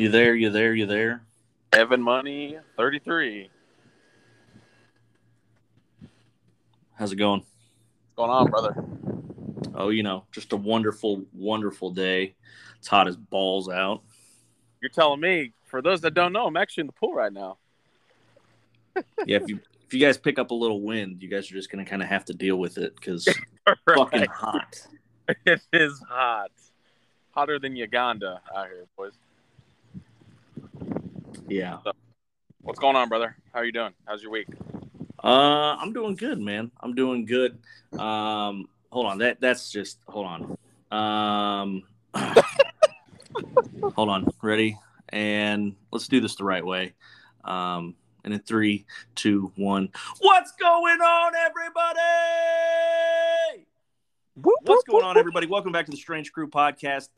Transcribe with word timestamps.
You 0.00 0.08
there? 0.08 0.34
You 0.34 0.48
there? 0.48 0.72
You 0.72 0.86
there? 0.86 1.20
Evan 1.74 2.00
Money, 2.00 2.56
33. 2.78 3.50
How's 6.94 7.12
it 7.12 7.16
going? 7.16 7.40
What's 7.40 8.16
going 8.16 8.30
on, 8.30 8.50
brother? 8.50 8.82
Oh, 9.74 9.90
you 9.90 10.02
know, 10.02 10.24
just 10.32 10.54
a 10.54 10.56
wonderful, 10.56 11.26
wonderful 11.34 11.90
day. 11.90 12.34
It's 12.78 12.88
hot 12.88 13.08
as 13.08 13.16
balls 13.18 13.68
out. 13.68 14.00
You're 14.80 14.88
telling 14.88 15.20
me, 15.20 15.52
for 15.66 15.82
those 15.82 16.00
that 16.00 16.14
don't 16.14 16.32
know, 16.32 16.46
I'm 16.46 16.56
actually 16.56 16.80
in 16.80 16.86
the 16.86 16.94
pool 16.94 17.12
right 17.12 17.32
now. 17.32 17.58
Yeah, 19.26 19.36
if 19.36 19.50
you 19.50 19.60
if 19.86 19.92
you 19.92 20.00
guys 20.00 20.16
pick 20.16 20.38
up 20.38 20.50
a 20.50 20.54
little 20.54 20.80
wind, 20.80 21.22
you 21.22 21.28
guys 21.28 21.50
are 21.50 21.54
just 21.54 21.70
gonna 21.70 21.84
kind 21.84 22.00
of 22.00 22.08
have 22.08 22.24
to 22.24 22.32
deal 22.32 22.56
with 22.56 22.78
it 22.78 22.96
because 22.96 23.28
Right. 23.66 23.76
fucking 23.98 24.24
hot. 24.28 24.86
It 25.44 25.60
is 25.74 26.02
hot. 26.08 26.52
Hotter 27.32 27.58
than 27.58 27.76
Uganda 27.76 28.40
out 28.56 28.68
here, 28.68 28.86
boys. 28.96 29.12
Yeah. 31.50 31.78
What's 32.60 32.78
going 32.78 32.94
on, 32.94 33.08
brother? 33.08 33.36
How 33.52 33.58
are 33.58 33.64
you 33.64 33.72
doing? 33.72 33.92
How's 34.06 34.22
your 34.22 34.30
week? 34.30 34.46
Uh, 35.22 35.74
I'm 35.80 35.92
doing 35.92 36.14
good, 36.14 36.40
man. 36.40 36.70
I'm 36.78 36.94
doing 36.94 37.26
good. 37.26 37.58
Um, 37.98 38.68
hold 38.92 39.06
on. 39.06 39.18
That 39.18 39.40
that's 39.40 39.68
just 39.68 39.98
hold 40.06 40.26
on. 40.26 40.56
Um, 40.96 41.82
hold 43.96 44.10
on. 44.10 44.28
Ready? 44.40 44.78
And 45.08 45.74
let's 45.90 46.06
do 46.06 46.20
this 46.20 46.36
the 46.36 46.44
right 46.44 46.64
way. 46.64 46.94
Um, 47.44 47.96
and 48.22 48.32
in 48.32 48.38
three, 48.38 48.86
two, 49.16 49.50
one. 49.56 49.88
What's 50.20 50.52
going 50.52 51.00
on, 51.00 51.32
everybody? 51.34 51.98
What's 54.36 54.84
going 54.84 55.04
on, 55.04 55.18
everybody? 55.18 55.48
Welcome 55.48 55.72
back 55.72 55.86
to 55.86 55.90
the 55.90 55.96
Strange 55.96 56.30
Crew 56.30 56.48
podcast. 56.48 57.08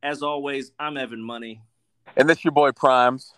As 0.00 0.22
always, 0.22 0.70
I'm 0.78 0.96
Evan 0.96 1.20
Money. 1.20 1.60
And 2.16 2.28
this 2.28 2.44
your 2.44 2.52
boy 2.52 2.70
Primes. 2.70 3.34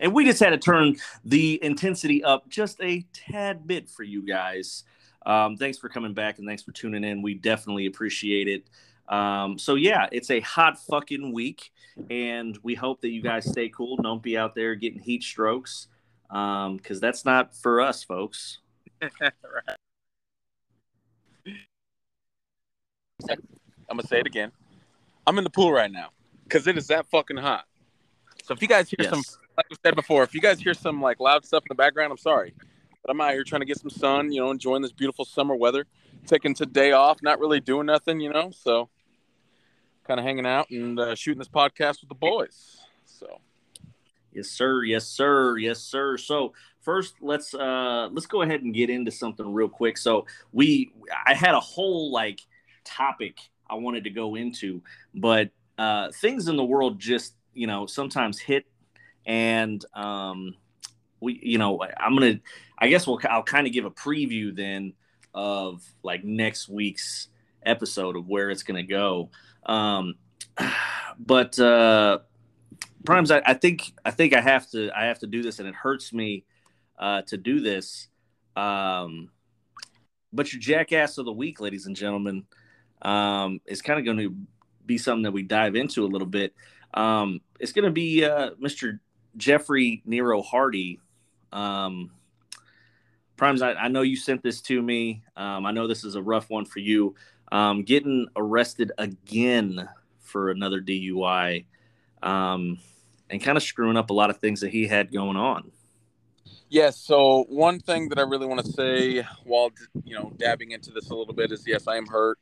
And 0.00 0.14
we 0.14 0.24
just 0.24 0.40
had 0.40 0.50
to 0.50 0.58
turn 0.58 0.96
the 1.24 1.62
intensity 1.62 2.24
up 2.24 2.48
just 2.48 2.80
a 2.80 3.06
tad 3.12 3.66
bit 3.66 3.88
for 3.88 4.02
you 4.02 4.22
guys. 4.26 4.84
Um, 5.26 5.56
thanks 5.56 5.78
for 5.78 5.88
coming 5.88 6.14
back 6.14 6.38
and 6.38 6.48
thanks 6.48 6.62
for 6.62 6.72
tuning 6.72 7.04
in. 7.04 7.20
We 7.22 7.34
definitely 7.34 7.86
appreciate 7.86 8.48
it. 8.48 8.70
Um, 9.14 9.58
so, 9.58 9.74
yeah, 9.74 10.08
it's 10.10 10.30
a 10.30 10.40
hot 10.40 10.78
fucking 10.86 11.32
week. 11.32 11.70
And 12.08 12.58
we 12.62 12.74
hope 12.74 13.02
that 13.02 13.10
you 13.10 13.20
guys 13.22 13.44
stay 13.44 13.68
cool. 13.68 13.96
Don't 13.96 14.22
be 14.22 14.38
out 14.38 14.54
there 14.54 14.74
getting 14.74 15.00
heat 15.00 15.22
strokes 15.22 15.88
because 16.28 17.00
that's 17.00 17.24
not 17.24 17.54
for 17.54 17.80
us, 17.80 18.02
folks. 18.02 18.58
right. 19.02 19.30
I'm 23.28 23.96
gonna 23.96 24.06
say 24.06 24.20
it 24.20 24.26
again. 24.26 24.52
I'm 25.26 25.36
in 25.36 25.44
the 25.44 25.50
pool 25.50 25.72
right 25.72 25.90
now 25.90 26.10
because 26.44 26.66
it 26.66 26.78
is 26.78 26.86
that 26.86 27.06
fucking 27.10 27.36
hot. 27.36 27.66
So 28.44 28.54
if 28.54 28.62
you 28.62 28.68
guys 28.68 28.88
hear 28.88 28.96
Yes. 29.00 29.10
some, 29.10 29.22
like 29.68 29.78
I 29.78 29.88
said 29.88 29.96
before, 29.96 30.22
if 30.22 30.34
you 30.34 30.40
guys 30.40 30.60
hear 30.60 30.74
some 30.74 31.00
like 31.00 31.20
loud 31.20 31.44
stuff 31.44 31.62
in 31.64 31.68
the 31.68 31.74
background, 31.74 32.10
I'm 32.10 32.18
sorry, 32.18 32.54
but 33.02 33.10
I'm 33.10 33.20
out 33.20 33.32
here 33.32 33.44
trying 33.44 33.60
to 33.60 33.66
get 33.66 33.78
some 33.78 33.90
sun. 33.90 34.32
You 34.32 34.40
know, 34.40 34.50
enjoying 34.50 34.82
this 34.82 34.92
beautiful 34.92 35.24
summer 35.24 35.54
weather. 35.54 35.86
Taking 36.26 36.54
today 36.54 36.92
off, 36.92 37.22
not 37.22 37.40
really 37.40 37.60
doing 37.60 37.86
nothing. 37.86 38.20
You 38.20 38.30
know, 38.30 38.50
so 38.50 38.88
kind 40.06 40.18
of 40.18 40.26
hanging 40.26 40.46
out 40.46 40.70
and 40.70 40.98
uh, 40.98 41.14
shooting 41.14 41.38
this 41.38 41.48
podcast 41.48 42.00
with 42.00 42.08
the 42.08 42.14
boys. 42.14 42.78
So 43.04 43.40
Yes, 44.32 44.48
sir. 44.48 44.84
Yes, 44.84 45.06
sir. 45.06 45.56
Yes, 45.58 45.80
sir. 45.80 46.16
So 46.16 46.52
first, 46.80 47.14
let's 47.20 47.52
uh 47.54 48.08
let's 48.12 48.26
go 48.26 48.42
ahead 48.42 48.62
and 48.62 48.72
get 48.72 48.90
into 48.90 49.10
something 49.10 49.52
real 49.52 49.68
quick. 49.68 49.98
So 49.98 50.26
we, 50.52 50.92
I 51.26 51.34
had 51.34 51.54
a 51.54 51.60
whole 51.60 52.12
like 52.12 52.40
topic 52.84 53.38
I 53.68 53.74
wanted 53.74 54.04
to 54.04 54.10
go 54.10 54.36
into, 54.36 54.82
but 55.14 55.50
uh, 55.78 56.10
things 56.12 56.48
in 56.48 56.56
the 56.56 56.64
world 56.64 56.98
just 56.98 57.34
you 57.54 57.66
know 57.66 57.86
sometimes 57.86 58.38
hit, 58.38 58.66
and 59.26 59.84
um, 59.94 60.54
we, 61.20 61.40
you 61.42 61.58
know, 61.58 61.82
I'm 61.96 62.14
gonna, 62.14 62.40
I 62.78 62.88
guess 62.88 63.06
we'll, 63.06 63.20
I'll 63.28 63.42
kind 63.42 63.66
of 63.66 63.72
give 63.72 63.84
a 63.84 63.90
preview 63.90 64.54
then 64.54 64.94
of 65.34 65.82
like 66.02 66.24
next 66.24 66.68
week's 66.68 67.28
episode 67.64 68.16
of 68.16 68.26
where 68.26 68.50
it's 68.50 68.62
gonna 68.62 68.82
go. 68.82 69.30
Um, 69.66 70.14
but 71.18 71.58
uh 71.58 72.20
Primes, 73.04 73.30
I, 73.30 73.42
I 73.46 73.54
think 73.54 73.92
I 74.04 74.10
think 74.10 74.34
I 74.34 74.40
have 74.40 74.68
to 74.70 74.90
I 74.94 75.06
have 75.06 75.20
to 75.20 75.26
do 75.26 75.42
this, 75.42 75.58
and 75.58 75.68
it 75.68 75.74
hurts 75.74 76.12
me 76.12 76.44
uh, 76.98 77.22
to 77.22 77.36
do 77.38 77.60
this. 77.60 78.08
Um, 78.56 79.30
but 80.32 80.52
your 80.52 80.60
jackass 80.60 81.16
of 81.16 81.24
the 81.24 81.32
week, 81.32 81.60
ladies 81.60 81.86
and 81.86 81.96
gentlemen, 81.96 82.44
um, 83.02 83.60
is 83.66 83.80
kind 83.80 83.98
of 83.98 84.04
going 84.04 84.18
to 84.18 84.36
be 84.84 84.98
something 84.98 85.22
that 85.22 85.32
we 85.32 85.42
dive 85.42 85.76
into 85.76 86.04
a 86.04 86.08
little 86.08 86.26
bit. 86.26 86.54
Um, 86.92 87.40
it's 87.58 87.72
going 87.72 87.86
to 87.86 87.90
be 87.90 88.24
uh, 88.24 88.50
Mr. 88.62 88.98
Jeffrey 89.36 90.02
Nero 90.04 90.42
Hardy. 90.42 91.00
Um, 91.52 92.10
Primes, 93.36 93.62
I, 93.62 93.72
I 93.72 93.88
know 93.88 94.02
you 94.02 94.16
sent 94.16 94.42
this 94.42 94.60
to 94.62 94.82
me. 94.82 95.22
Um, 95.36 95.64
I 95.64 95.72
know 95.72 95.86
this 95.86 96.04
is 96.04 96.14
a 96.14 96.22
rough 96.22 96.50
one 96.50 96.66
for 96.66 96.80
you. 96.80 97.14
Um, 97.50 97.82
getting 97.82 98.28
arrested 98.36 98.92
again 98.98 99.88
for 100.20 100.50
another 100.50 100.80
DUI 100.80 101.64
um, 102.22 102.78
and 103.30 103.42
kind 103.42 103.56
of 103.56 103.62
screwing 103.62 103.96
up 103.96 104.10
a 104.10 104.12
lot 104.12 104.30
of 104.30 104.38
things 104.38 104.60
that 104.60 104.70
he 104.70 104.86
had 104.86 105.12
going 105.12 105.36
on. 105.36 105.72
Yes. 106.68 106.98
So 106.98 107.46
one 107.48 107.80
thing 107.80 108.08
that 108.10 108.18
I 108.18 108.22
really 108.22 108.46
want 108.46 108.64
to 108.64 108.72
say 108.72 109.26
while 109.44 109.70
you 110.04 110.14
know 110.14 110.32
dabbing 110.36 110.70
into 110.70 110.92
this 110.92 111.10
a 111.10 111.14
little 111.14 111.34
bit 111.34 111.50
is 111.50 111.64
yes, 111.66 111.88
I 111.88 111.96
am 111.96 112.06
hurt. 112.06 112.38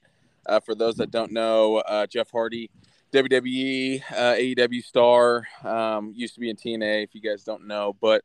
Uh, 0.46 0.60
for 0.60 0.74
those 0.74 0.96
that 0.96 1.10
don't 1.10 1.32
know, 1.32 1.76
uh, 1.78 2.06
Jeff 2.06 2.30
Hardy, 2.30 2.70
WWE, 3.12 4.02
uh, 4.10 4.34
AEW 4.34 4.84
star, 4.84 5.46
um, 5.64 6.12
used 6.14 6.34
to 6.34 6.40
be 6.40 6.50
in 6.50 6.56
TNA. 6.56 7.04
If 7.04 7.14
you 7.14 7.20
guys 7.20 7.44
don't 7.44 7.66
know, 7.66 7.96
but 8.00 8.22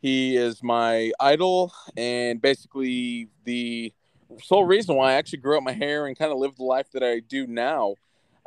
he 0.00 0.36
is 0.36 0.62
my 0.62 1.12
idol 1.18 1.72
and 1.96 2.40
basically 2.40 3.28
the 3.44 3.92
sole 4.42 4.64
reason 4.64 4.94
why 4.94 5.12
I 5.12 5.14
actually 5.14 5.40
grew 5.40 5.56
up 5.56 5.64
my 5.64 5.72
hair 5.72 6.06
and 6.06 6.16
kind 6.16 6.30
of 6.30 6.38
lived 6.38 6.58
the 6.58 6.64
life 6.64 6.90
that 6.92 7.02
I 7.02 7.20
do 7.20 7.46
now. 7.46 7.94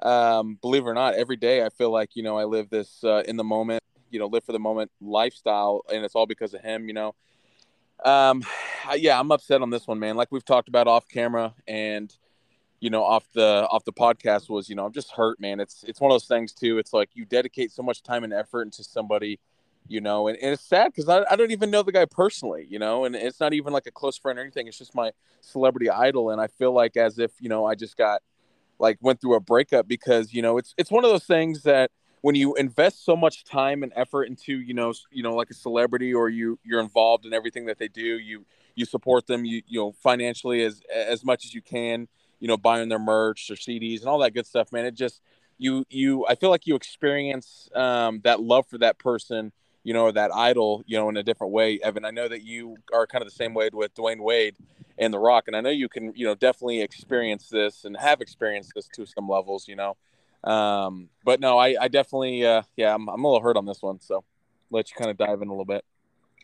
Um, 0.02 0.58
believe 0.62 0.84
it 0.84 0.90
or 0.90 0.94
not, 0.94 1.16
every 1.16 1.36
day 1.36 1.66
I 1.66 1.70
feel 1.70 1.92
like 1.92 2.16
you 2.16 2.24
know 2.24 2.38
I 2.38 2.46
live 2.46 2.70
this 2.70 3.04
uh, 3.04 3.24
in 3.28 3.38
the 3.38 3.44
moment 3.44 3.84
you 4.12 4.20
know 4.20 4.28
live 4.28 4.44
for 4.44 4.52
the 4.52 4.60
moment 4.60 4.92
lifestyle 5.02 5.82
and 5.92 6.06
it's 6.06 6.14
all 6.14 6.28
because 6.28 6.54
of 6.54 6.62
him 6.62 6.88
you 6.88 6.94
know 6.94 7.16
um 8.06 8.44
yeah 8.98 9.20
i'm 9.20 9.32
upset 9.32 9.62
on 9.62 9.70
this 9.70 9.88
one 9.88 10.00
man 10.00 10.16
like 10.16 10.32
we've 10.32 10.46
talked 10.46 10.68
about 10.68 10.88
off 10.88 11.08
camera 11.08 11.54
and 11.68 12.16
you 12.82 12.90
know 12.90 13.04
off 13.04 13.32
the 13.34 13.66
off 13.72 13.86
the 13.86 13.94
podcast 13.94 14.50
was 14.50 14.68
you 14.68 14.76
know 14.76 14.86
i'm 14.86 14.92
just 14.92 15.12
hurt 15.12 15.40
man. 15.40 15.62
It's 15.62 15.86
it's 15.88 16.02
one 16.02 16.12
of 16.12 16.16
those 16.16 16.28
things 16.28 16.52
too. 16.52 16.78
It's 16.80 16.92
like 16.92 17.12
you 17.14 17.24
dedicate 17.24 17.72
so 17.72 17.82
much 17.84 18.04
time 18.04 18.26
and 18.26 18.34
effort 18.34 18.64
into 18.64 18.84
somebody 18.84 19.40
you 19.88 20.02
know 20.02 20.28
and, 20.28 20.38
and 20.38 20.52
it's 20.52 20.64
sad 20.64 20.88
because 20.88 21.08
I, 21.10 21.24
I 21.32 21.36
don't 21.36 21.52
even 21.52 21.72
know 21.72 21.82
the 21.84 21.92
guy 21.92 22.06
personally 22.06 22.68
you 22.70 22.80
know 22.80 23.06
and 23.06 23.16
it's 23.16 23.40
not 23.40 23.54
even 23.54 23.72
like 23.72 23.88
a 23.88 23.92
close 23.92 24.18
friend 24.18 24.38
or 24.38 24.42
anything. 24.42 24.68
It's 24.68 24.78
just 24.78 24.94
my 24.94 25.12
celebrity 25.40 25.90
idol. 25.90 26.32
And 26.32 26.42
i 26.42 26.48
feel 26.48 26.74
like 26.74 26.98
as 26.98 27.18
if 27.20 27.32
you 27.40 27.48
know 27.48 27.66
i 27.66 27.76
just 27.76 27.96
got 27.96 28.22
like 28.80 28.98
went 29.00 29.22
through 29.22 29.36
a 29.36 29.40
breakup 29.40 29.88
because 29.88 30.34
you 30.34 30.42
know 30.42 30.58
it's 30.58 30.74
it's 30.78 30.92
one 30.92 31.06
of 31.06 31.12
those 31.12 31.24
things 31.24 31.64
that 31.64 31.92
when 32.22 32.36
you 32.36 32.56
invest 32.56 33.06
so 33.06 33.16
much 33.16 33.44
time 33.44 33.84
and 33.84 33.94
effort 33.96 34.24
into 34.24 34.60
you 34.60 34.74
know 34.74 34.94
you 35.12 35.24
know 35.24 35.36
like 35.36 35.50
a 35.50 35.54
celebrity 35.54 36.14
or 36.14 36.30
you 36.30 36.60
you're 36.64 36.82
involved 36.82 37.26
in 37.26 37.34
everything 37.34 37.66
that 37.66 37.78
they 37.78 37.88
do 37.88 38.02
you 38.20 38.46
you 38.76 38.86
support 38.86 39.28
them 39.28 39.46
you 39.46 39.62
you 39.68 39.80
know 39.80 39.92
financially 39.92 40.64
as 40.64 40.82
as 40.94 41.24
much 41.24 41.46
as 41.46 41.54
you 41.54 41.62
can 41.62 42.08
you 42.42 42.48
know 42.50 42.58
buying 42.58 42.90
their 42.90 43.00
merch 43.00 43.48
their 43.48 43.56
CDs 43.56 44.02
and 44.02 44.10
all 44.10 44.20
that 44.20 44.34
good 44.34 44.46
stuff 44.46 44.74
man 44.74 44.86
it 44.86 44.96
just 44.96 45.22
you 45.58 45.86
you 45.90 46.26
I 46.28 46.36
feel 46.36 46.50
like 46.50 46.68
you 46.68 46.76
experience 46.76 47.70
um, 47.74 48.20
that 48.26 48.42
love 48.42 48.68
for 48.68 48.78
that 48.80 49.00
person 49.00 49.54
you 49.84 49.94
know 49.94 50.04
or 50.04 50.12
that 50.12 50.32
idol 50.36 50.84
you 50.86 50.98
know 50.98 51.08
in 51.08 51.16
a 51.16 51.24
different 51.24 51.54
way 51.54 51.80
Evan 51.82 52.04
I 52.04 52.12
know 52.12 52.28
that 52.28 52.44
you 52.44 52.76
are 52.94 53.08
kind 53.08 53.22
of 53.22 53.30
the 53.30 53.36
same 53.36 53.54
way 53.54 53.70
with 53.72 53.96
Dwyane 53.96 54.20
Wade 54.20 54.58
and 54.98 55.14
The 55.14 55.20
Rock 55.20 55.46
and 55.48 55.56
I 55.56 55.62
know 55.62 55.70
you 55.70 55.88
can 55.88 56.12
you 56.16 56.26
know 56.26 56.36
definitely 56.36 56.82
experience 56.82 57.48
this 57.48 57.86
and 57.86 57.96
have 57.96 58.20
experienced 58.20 58.74
this 58.76 58.90
to 58.96 59.06
some 59.06 59.30
levels 59.30 59.70
you 59.70 59.78
know 59.78 59.96
um, 60.44 61.10
but 61.24 61.40
no, 61.40 61.58
I, 61.58 61.76
I 61.80 61.88
definitely, 61.88 62.46
uh, 62.46 62.64
yeah, 62.76 62.94
I'm, 62.94 63.08
I'm 63.08 63.24
a 63.24 63.28
little 63.28 63.42
hurt 63.42 63.58
on 63.58 63.66
this 63.66 63.82
one. 63.82 64.00
So 64.00 64.24
let 64.70 64.90
you 64.90 64.96
kind 64.98 65.12
of 65.12 65.18
dive 65.18 65.42
in 65.42 65.48
a 65.48 65.52
little 65.52 65.66
bit. 65.66 65.86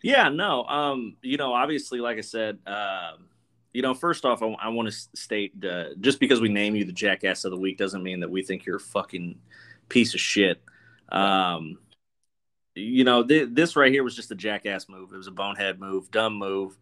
Yeah, 0.03 0.29
no, 0.29 0.63
um, 0.65 1.15
you 1.23 1.37
know, 1.37 1.53
obviously, 1.53 1.99
like 1.99 2.17
I 2.17 2.21
said, 2.21 2.59
um, 2.67 3.29
you 3.77 3.83
know, 3.83 3.93
first 3.93 4.25
off, 4.25 4.41
I, 4.41 4.47
I 4.59 4.69
want 4.69 4.91
to 4.91 5.07
state 5.15 5.63
uh, 5.63 5.89
just 5.99 6.19
because 6.19 6.41
we 6.41 6.49
name 6.49 6.75
you 6.75 6.83
the 6.83 6.91
jackass 6.91 7.45
of 7.45 7.51
the 7.51 7.59
week 7.59 7.77
doesn't 7.77 8.01
mean 8.01 8.21
that 8.21 8.31
we 8.31 8.41
think 8.41 8.65
you're 8.65 8.77
a 8.77 8.79
fucking 8.79 9.37
piece 9.87 10.15
of 10.15 10.19
shit. 10.19 10.63
Um, 11.09 11.77
you 12.73 13.03
know, 13.03 13.23
th- 13.23 13.49
this 13.51 13.75
right 13.75 13.91
here 13.91 14.03
was 14.03 14.15
just 14.15 14.31
a 14.31 14.35
jackass 14.35 14.89
move. 14.89 15.13
It 15.13 15.17
was 15.17 15.27
a 15.27 15.31
bonehead 15.31 15.79
move, 15.79 16.09
dumb 16.09 16.39
move. 16.39 16.75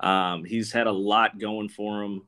Um, 0.00 0.42
he's 0.42 0.72
had 0.72 0.86
a 0.86 0.90
lot 0.90 1.38
going 1.38 1.68
for 1.68 2.02
him. 2.02 2.22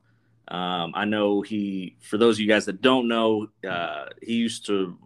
Um, 0.49 0.91
I 0.93 1.05
know 1.05 1.41
he, 1.41 1.95
for 2.01 2.19
those 2.19 2.35
of 2.35 2.41
you 2.41 2.47
guys 2.47 2.65
that 2.65 2.79
don't 2.79 3.07
know, 3.07 3.47
uh, 3.67 4.05
he 4.21 4.33
used 4.33 4.67
to 4.67 4.99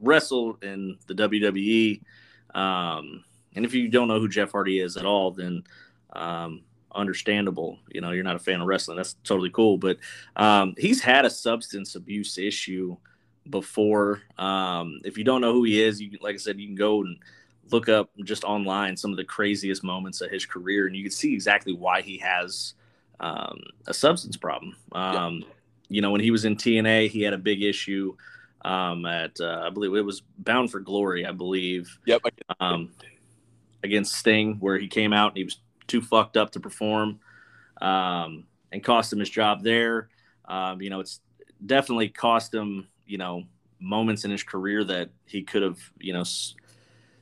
wrestle 0.00 0.56
in 0.62 0.96
the 1.08 1.14
WWE. 1.14 2.00
Um, 2.58 3.22
and 3.54 3.66
if 3.66 3.74
you 3.74 3.88
don't 3.88 4.08
know 4.08 4.18
who 4.18 4.30
Jeff 4.30 4.52
Hardy 4.52 4.80
is 4.80 4.96
at 4.96 5.04
all, 5.04 5.30
then 5.32 5.62
um, 6.14 6.62
understandable. 6.94 7.78
You 7.90 8.00
know, 8.00 8.10
you're 8.10 8.24
not 8.24 8.36
a 8.36 8.40
fan 8.40 8.60
of 8.60 8.66
wrestling. 8.66 8.96
That's 8.96 9.14
totally 9.24 9.50
cool. 9.50 9.78
But 9.78 9.98
um, 10.36 10.74
he's 10.78 11.00
had 11.00 11.24
a 11.24 11.30
substance 11.30 11.94
abuse 11.94 12.38
issue 12.38 12.96
before. 13.50 14.22
Um, 14.38 15.00
if 15.04 15.18
you 15.18 15.24
don't 15.24 15.40
know 15.40 15.52
who 15.52 15.64
he 15.64 15.82
is, 15.82 16.00
you 16.00 16.16
like 16.20 16.34
I 16.34 16.38
said, 16.38 16.60
you 16.60 16.66
can 16.66 16.76
go 16.76 17.02
and 17.02 17.18
look 17.70 17.88
up 17.88 18.10
just 18.24 18.44
online 18.44 18.96
some 18.96 19.10
of 19.10 19.16
the 19.16 19.24
craziest 19.24 19.82
moments 19.82 20.20
of 20.20 20.30
his 20.30 20.46
career, 20.46 20.86
and 20.86 20.96
you 20.96 21.02
can 21.02 21.12
see 21.12 21.32
exactly 21.32 21.72
why 21.72 22.00
he 22.02 22.18
has 22.18 22.74
um, 23.20 23.60
a 23.86 23.94
substance 23.94 24.36
problem. 24.36 24.76
Um, 24.92 25.38
yeah. 25.38 25.46
You 25.88 26.02
know, 26.02 26.10
when 26.10 26.20
he 26.20 26.30
was 26.30 26.44
in 26.44 26.56
TNA, 26.56 27.10
he 27.10 27.22
had 27.22 27.34
a 27.34 27.38
big 27.38 27.62
issue 27.62 28.16
um, 28.64 29.04
at 29.06 29.40
uh, 29.40 29.64
I 29.66 29.70
believe 29.70 29.94
it 29.94 30.02
was 30.02 30.22
Bound 30.38 30.70
for 30.70 30.80
Glory, 30.80 31.26
I 31.26 31.32
believe. 31.32 31.98
Yep. 32.06 32.22
Um, 32.60 32.90
against 33.84 34.14
Sting, 34.14 34.56
where 34.60 34.78
he 34.78 34.88
came 34.88 35.12
out 35.12 35.32
and 35.32 35.38
he 35.38 35.44
was 35.44 35.58
too 35.92 36.00
fucked 36.00 36.36
up 36.36 36.50
to 36.52 36.60
perform, 36.60 37.20
um, 37.80 38.44
and 38.72 38.82
cost 38.82 39.12
him 39.12 39.18
his 39.18 39.30
job 39.30 39.62
there. 39.62 40.08
Um, 40.46 40.80
you 40.80 40.90
know, 40.90 41.00
it's 41.00 41.20
definitely 41.64 42.08
cost 42.08 42.52
him. 42.52 42.88
You 43.06 43.18
know, 43.18 43.44
moments 43.78 44.24
in 44.24 44.30
his 44.30 44.42
career 44.42 44.84
that 44.84 45.10
he 45.26 45.42
could 45.42 45.62
have, 45.62 45.78
you 45.98 46.12
know, 46.12 46.20
s- 46.20 46.54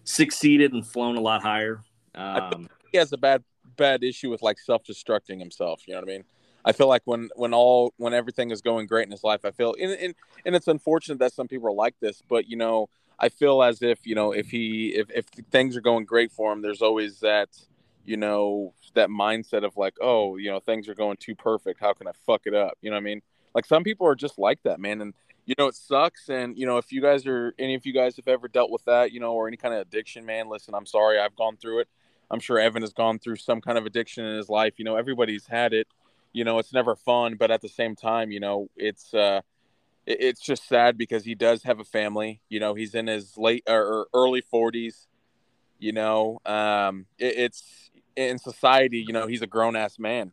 succeeded 0.05 0.73
and 0.73 0.87
flown 0.87 1.17
a 1.17 1.21
lot 1.21 1.43
higher. 1.43 1.83
Um, 2.15 2.69
he 2.93 2.99
has 2.99 3.13
a 3.13 3.19
bad 3.19 3.43
bad 3.77 4.05
issue 4.05 4.31
with 4.31 4.43
like 4.43 4.59
self 4.59 4.85
destructing 4.85 5.41
himself. 5.41 5.83
You 5.87 5.95
know 5.95 6.01
what 6.01 6.09
I 6.09 6.13
mean? 6.13 6.25
I 6.65 6.73
feel 6.73 6.87
like 6.87 7.03
when 7.07 7.31
when 7.35 7.55
all 7.55 7.93
when 7.97 8.15
everything 8.15 8.51
is 8.51 8.61
going 8.61 8.87
great 8.87 9.07
in 9.07 9.11
his 9.11 9.25
life, 9.25 9.45
I 9.45 9.51
feel 9.51 9.75
and 9.81 9.91
and, 9.93 10.15
and 10.45 10.55
it's 10.55 10.69
unfortunate 10.69 11.19
that 11.19 11.33
some 11.33 11.49
people 11.49 11.69
are 11.69 11.73
like 11.73 11.99
this, 12.01 12.23
but 12.29 12.47
you 12.49 12.57
know, 12.57 12.89
I 13.19 13.31
feel 13.31 13.63
as 13.63 13.83
if 13.83 14.07
you 14.07 14.15
know 14.15 14.33
if 14.33 14.51
he 14.51 14.95
if 14.95 15.11
if 15.11 15.25
things 15.51 15.77
are 15.77 15.81
going 15.81 16.05
great 16.05 16.31
for 16.31 16.53
him, 16.53 16.63
there's 16.63 16.83
always 16.83 17.21
that 17.21 17.49
you 18.05 18.17
know 18.17 18.75
that 18.95 19.09
mindset 19.09 19.65
of 19.65 19.77
like, 19.77 19.95
oh, 20.01 20.37
you 20.37 20.51
know, 20.51 20.61
things 20.61 20.89
are 20.89 20.95
going 20.95 21.17
too 21.19 21.35
perfect. 21.35 21.81
How 21.81 21.93
can 21.93 22.09
I 22.09 22.13
fuck 22.27 22.43
it 22.47 22.55
up? 22.55 22.79
You 22.81 22.91
know 22.91 22.97
what 22.97 23.03
I 23.03 23.05
mean? 23.05 23.23
Like 23.55 23.67
some 23.67 23.85
people 23.85 24.07
are 24.07 24.15
just 24.15 24.39
like 24.39 24.63
that, 24.65 24.81
man, 24.81 25.01
and 25.01 25.15
you 25.47 25.55
know 25.59 25.67
it 25.67 25.75
sucks. 25.75 26.29
And 26.29 26.57
you 26.59 26.67
know 26.67 26.79
if 26.79 26.93
you 26.93 27.01
guys 27.01 27.27
are 27.27 27.55
any 27.59 27.75
of 27.75 27.87
you 27.87 27.93
guys 27.93 28.17
have 28.17 28.29
ever 28.29 28.49
dealt 28.49 28.71
with 28.71 28.85
that, 28.85 29.13
you 29.13 29.21
know, 29.21 29.33
or 29.33 29.49
any 29.49 29.57
kind 29.57 29.75
of 29.75 29.81
addiction, 29.81 30.25
man, 30.25 30.49
listen, 30.49 30.75
I'm 30.75 30.87
sorry, 30.87 31.19
I've 31.19 31.37
gone 31.37 31.57
through 31.57 31.81
it. 31.81 31.89
I'm 32.31 32.41
sure 32.41 32.59
Evan 32.59 32.83
has 32.83 32.93
gone 32.93 33.19
through 33.19 33.37
some 33.37 33.61
kind 33.61 33.77
of 33.77 33.87
addiction 33.87 34.25
in 34.25 34.37
his 34.37 34.49
life. 34.49 34.75
You 34.79 34.85
know, 34.85 34.97
everybody's 34.97 35.47
had 35.47 35.73
it 35.73 35.89
you 36.33 36.45
know 36.45 36.59
it's 36.59 36.73
never 36.73 36.95
fun 36.95 37.37
but 37.39 37.51
at 37.51 37.61
the 37.61 37.69
same 37.69 37.97
time 37.97 38.31
you 38.31 38.41
know 38.41 38.69
it's 38.77 39.13
uh 39.15 39.41
it's 40.07 40.41
just 40.41 40.67
sad 40.67 40.97
because 40.97 41.25
he 41.25 41.35
does 41.35 41.63
have 41.63 41.79
a 41.81 41.85
family 41.85 42.41
you 42.49 42.61
know 42.61 42.75
he's 42.75 42.95
in 42.95 43.07
his 43.07 43.37
late 43.37 43.63
or 43.69 44.07
early 44.15 44.43
40s 44.43 45.07
you 45.79 45.93
know 45.93 46.41
um 46.47 47.07
it, 47.19 47.35
it's 47.37 47.90
in 48.17 48.39
society 48.39 49.05
you 49.07 49.13
know 49.13 49.27
he's 49.27 49.43
a 49.43 49.47
grown-ass 49.47 49.99
man 49.99 50.33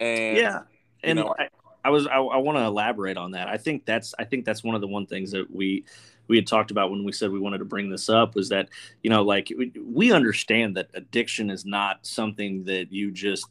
and 0.00 0.36
yeah 0.36 0.60
and 1.02 1.18
you 1.18 1.24
know, 1.24 1.34
I, 1.38 1.48
I 1.84 1.90
was 1.90 2.06
i, 2.06 2.16
I 2.16 2.36
want 2.38 2.58
to 2.58 2.64
elaborate 2.64 3.16
on 3.16 3.32
that 3.32 3.48
i 3.48 3.56
think 3.56 3.84
that's 3.84 4.14
i 4.18 4.24
think 4.24 4.44
that's 4.44 4.64
one 4.64 4.74
of 4.74 4.80
the 4.80 4.88
one 4.88 5.06
things 5.06 5.30
that 5.32 5.50
we 5.50 5.84
we 6.26 6.36
had 6.36 6.46
talked 6.46 6.70
about 6.70 6.90
when 6.90 7.04
we 7.04 7.12
said 7.12 7.30
we 7.30 7.38
wanted 7.38 7.58
to 7.58 7.64
bring 7.64 7.90
this 7.90 8.08
up 8.08 8.34
was 8.34 8.48
that 8.48 8.68
you 9.02 9.10
know 9.10 9.22
like 9.22 9.52
we, 9.56 9.72
we 9.84 10.12
understand 10.12 10.76
that 10.76 10.88
addiction 10.94 11.50
is 11.50 11.64
not 11.64 12.04
something 12.06 12.64
that 12.64 12.92
you 12.92 13.10
just 13.10 13.46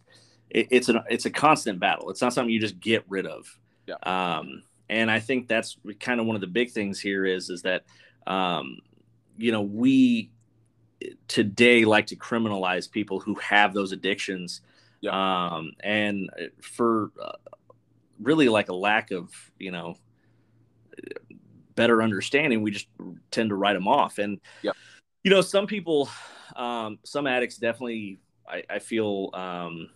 it, 0.54 0.68
it's 0.72 0.90
a 0.90 1.04
it's 1.10 1.26
a 1.26 1.30
constant 1.30 1.80
battle. 1.80 2.10
It's 2.10 2.22
not 2.22 2.34
something 2.34 2.54
you 2.54 2.60
just 2.60 2.80
get 2.80 3.04
rid 3.10 3.26
of. 3.26 3.48
Yeah. 3.88 3.96
Um, 4.04 4.64
and 4.90 5.12
I 5.12 5.20
think 5.20 5.48
that's 5.48 5.78
kind 6.00 6.20
of 6.20 6.26
one 6.26 6.36
of 6.36 6.42
the 6.42 6.48
big 6.48 6.72
things 6.72 7.00
here 7.00 7.26
is 7.26 7.50
is 7.50 7.64
that 7.64 7.84
um, 8.28 8.80
you 9.38 9.52
know 9.52 9.62
we 9.62 10.32
today 11.28 11.86
like 11.86 12.08
to 12.08 12.16
criminalize 12.16 12.90
people 12.90 13.20
who 13.20 13.36
have 13.36 13.74
those 13.74 13.92
addictions. 13.92 14.62
Yeah. 15.02 15.12
Um, 15.12 15.74
and 15.82 16.30
for 16.62 17.12
uh, 17.22 17.34
really 18.22 18.50
like 18.50 18.70
a 18.70 18.74
lack 18.74 19.12
of 19.12 19.30
you 19.60 19.72
know 19.72 19.96
better 21.76 22.02
understanding, 22.02 22.62
we 22.62 22.72
just 22.72 22.88
tend 23.32 23.50
to 23.50 23.56
write 23.56 23.74
them 23.74 23.88
off. 23.88 24.18
And 24.18 24.40
yeah. 24.62 24.72
you 25.24 25.32
know, 25.32 25.42
some 25.42 25.68
people, 25.68 26.10
um, 26.56 27.00
some 27.04 27.28
addicts 27.28 27.58
definitely, 27.58 28.20
I, 28.48 28.64
I 28.70 28.80
feel, 28.80 29.30
um, 29.34 29.90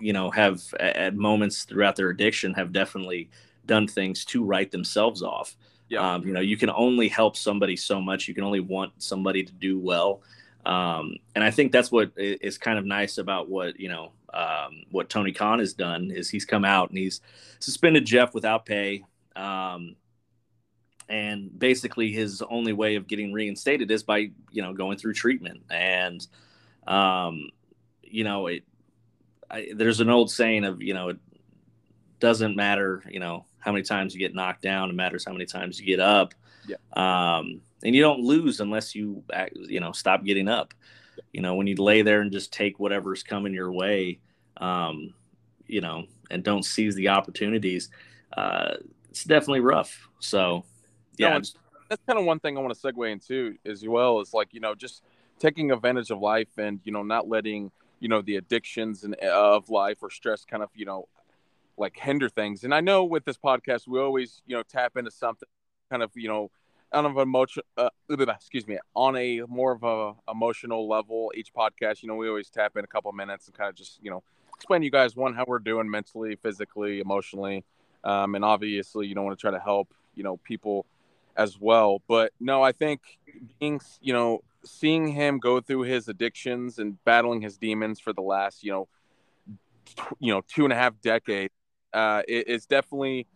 you 0.00 0.12
know 0.12 0.30
have 0.30 0.62
at 0.80 1.14
moments 1.14 1.64
throughout 1.64 1.96
their 1.96 2.10
addiction 2.10 2.52
have 2.54 2.72
definitely 2.72 3.30
done 3.66 3.86
things 3.86 4.24
to 4.24 4.44
write 4.44 4.70
themselves 4.70 5.22
off 5.22 5.56
yeah. 5.94 6.14
Um, 6.14 6.26
you 6.26 6.32
know 6.32 6.40
you 6.40 6.56
can 6.56 6.70
only 6.70 7.08
help 7.08 7.36
somebody 7.36 7.76
so 7.76 8.00
much. 8.00 8.28
You 8.28 8.34
can 8.34 8.44
only 8.44 8.60
want 8.60 8.92
somebody 8.98 9.42
to 9.44 9.52
do 9.52 9.78
well. 9.78 10.22
Um, 10.66 11.16
and 11.34 11.44
i 11.44 11.50
think 11.50 11.72
that's 11.72 11.92
what 11.92 12.12
is 12.16 12.56
kind 12.56 12.78
of 12.78 12.86
nice 12.86 13.18
about 13.18 13.50
what 13.50 13.78
you 13.78 13.90
know 13.90 14.12
um, 14.32 14.84
what 14.90 15.10
tony 15.10 15.30
khan 15.30 15.58
has 15.58 15.74
done 15.74 16.10
is 16.10 16.30
he's 16.30 16.46
come 16.46 16.64
out 16.64 16.88
and 16.88 16.96
he's 16.96 17.20
suspended 17.58 18.04
jeff 18.04 18.34
without 18.34 18.64
pay. 18.64 19.04
Um, 19.36 19.96
and 21.08 21.56
basically 21.58 22.12
his 22.12 22.42
only 22.42 22.72
way 22.72 22.96
of 22.96 23.06
getting 23.06 23.32
reinstated 23.32 23.90
is 23.90 24.02
by 24.02 24.30
you 24.50 24.62
know 24.62 24.72
going 24.72 24.98
through 24.98 25.14
treatment. 25.14 25.62
And 25.70 26.26
um, 26.86 27.50
you 28.02 28.24
know 28.24 28.46
it 28.46 28.64
I, 29.50 29.68
there's 29.74 30.00
an 30.00 30.10
old 30.10 30.30
saying 30.30 30.64
of 30.64 30.82
you 30.82 30.94
know 30.94 31.08
it 31.10 31.18
doesn't 32.20 32.56
matter 32.56 33.02
you 33.10 33.20
know 33.20 33.44
how 33.64 33.72
many 33.72 33.82
times 33.82 34.14
you 34.14 34.20
get 34.20 34.34
knocked 34.34 34.60
down 34.60 34.90
it 34.90 34.94
matters 34.94 35.24
how 35.24 35.32
many 35.32 35.46
times 35.46 35.80
you 35.80 35.86
get 35.86 36.00
up 36.00 36.34
yeah. 36.68 36.76
um, 36.96 37.60
and 37.82 37.94
you 37.94 38.02
don't 38.02 38.20
lose 38.20 38.60
unless 38.60 38.94
you 38.94 39.24
you 39.54 39.80
know 39.80 39.90
stop 39.90 40.22
getting 40.24 40.48
up 40.48 40.74
yeah. 41.16 41.24
you 41.32 41.40
know 41.40 41.54
when 41.54 41.66
you 41.66 41.74
lay 41.76 42.02
there 42.02 42.20
and 42.20 42.30
just 42.30 42.52
take 42.52 42.78
whatever's 42.78 43.22
coming 43.22 43.54
your 43.54 43.72
way 43.72 44.20
um, 44.58 45.14
you 45.66 45.80
know 45.80 46.04
and 46.30 46.44
don't 46.44 46.64
seize 46.64 46.94
the 46.94 47.08
opportunities 47.08 47.88
uh, 48.36 48.74
it's 49.08 49.24
definitely 49.24 49.60
rough 49.60 50.08
so 50.18 50.64
yeah 51.16 51.38
no, 51.38 51.42
that's 51.88 52.02
kind 52.06 52.18
of 52.18 52.24
one 52.24 52.40
thing 52.40 52.58
i 52.58 52.60
want 52.60 52.74
to 52.74 52.92
segue 52.92 53.10
into 53.10 53.56
as 53.64 53.86
well 53.86 54.20
is 54.20 54.34
like 54.34 54.52
you 54.52 54.60
know 54.60 54.74
just 54.74 55.02
taking 55.38 55.70
advantage 55.70 56.10
of 56.10 56.18
life 56.18 56.48
and 56.58 56.80
you 56.84 56.92
know 56.92 57.02
not 57.02 57.28
letting 57.28 57.70
you 58.00 58.08
know 58.08 58.20
the 58.20 58.36
addictions 58.36 59.04
and 59.04 59.16
uh, 59.22 59.56
of 59.56 59.70
life 59.70 59.98
or 60.02 60.10
stress 60.10 60.44
kind 60.44 60.62
of 60.62 60.68
you 60.74 60.84
know 60.84 61.08
like 61.76 61.96
hinder 61.96 62.28
things. 62.28 62.64
And 62.64 62.74
i 62.74 62.80
know 62.80 63.04
with 63.04 63.24
this 63.24 63.36
podcast 63.36 63.86
we 63.86 63.98
always 63.98 64.42
you 64.46 64.56
know 64.56 64.62
tap 64.62 64.96
into 64.96 65.10
something 65.10 65.48
kind 65.90 66.02
of 66.02 66.10
you 66.14 66.28
know 66.28 66.50
on 66.92 67.06
an 67.06 67.16
emotion 67.18 67.62
uh, 67.76 67.88
excuse 68.08 68.66
me 68.66 68.78
on 68.94 69.16
a 69.16 69.40
more 69.48 69.72
of 69.72 69.82
a 69.82 70.14
emotional 70.30 70.88
level 70.88 71.32
each 71.36 71.52
podcast 71.52 72.02
you 72.02 72.08
know 72.08 72.14
we 72.14 72.28
always 72.28 72.48
tap 72.50 72.76
in 72.76 72.84
a 72.84 72.88
couple 72.88 73.10
minutes 73.12 73.46
and 73.46 73.56
kind 73.56 73.68
of 73.68 73.74
just 73.74 73.98
you 74.02 74.10
know 74.10 74.22
explain 74.54 74.80
to 74.80 74.84
you 74.84 74.90
guys 74.90 75.16
one 75.16 75.34
how 75.34 75.44
we're 75.46 75.58
doing 75.58 75.90
mentally 75.90 76.36
physically 76.36 77.00
emotionally 77.00 77.64
um, 78.04 78.34
and 78.34 78.44
obviously 78.44 79.06
you 79.06 79.14
don't 79.14 79.24
want 79.24 79.36
to 79.36 79.40
try 79.40 79.50
to 79.50 79.58
help 79.58 79.92
you 80.14 80.22
know 80.22 80.36
people 80.38 80.86
as 81.36 81.58
well. 81.58 82.00
But 82.06 82.32
no 82.38 82.62
i 82.62 82.70
think 82.70 83.00
being 83.58 83.80
you 84.00 84.12
know 84.12 84.42
seeing 84.64 85.08
him 85.08 85.38
go 85.38 85.60
through 85.60 85.82
his 85.82 86.08
addictions 86.08 86.78
and 86.78 87.02
battling 87.04 87.40
his 87.40 87.56
demons 87.56 88.00
for 88.00 88.12
the 88.12 88.22
last, 88.22 88.64
you 88.64 88.72
know, 88.72 88.88
you 90.18 90.32
know, 90.32 90.42
two 90.48 90.64
and 90.64 90.72
a 90.72 90.76
half 90.76 91.00
decades, 91.02 91.52
uh, 91.94 92.22
it, 92.28 92.44
it's 92.48 92.66
definitely, 92.66 93.26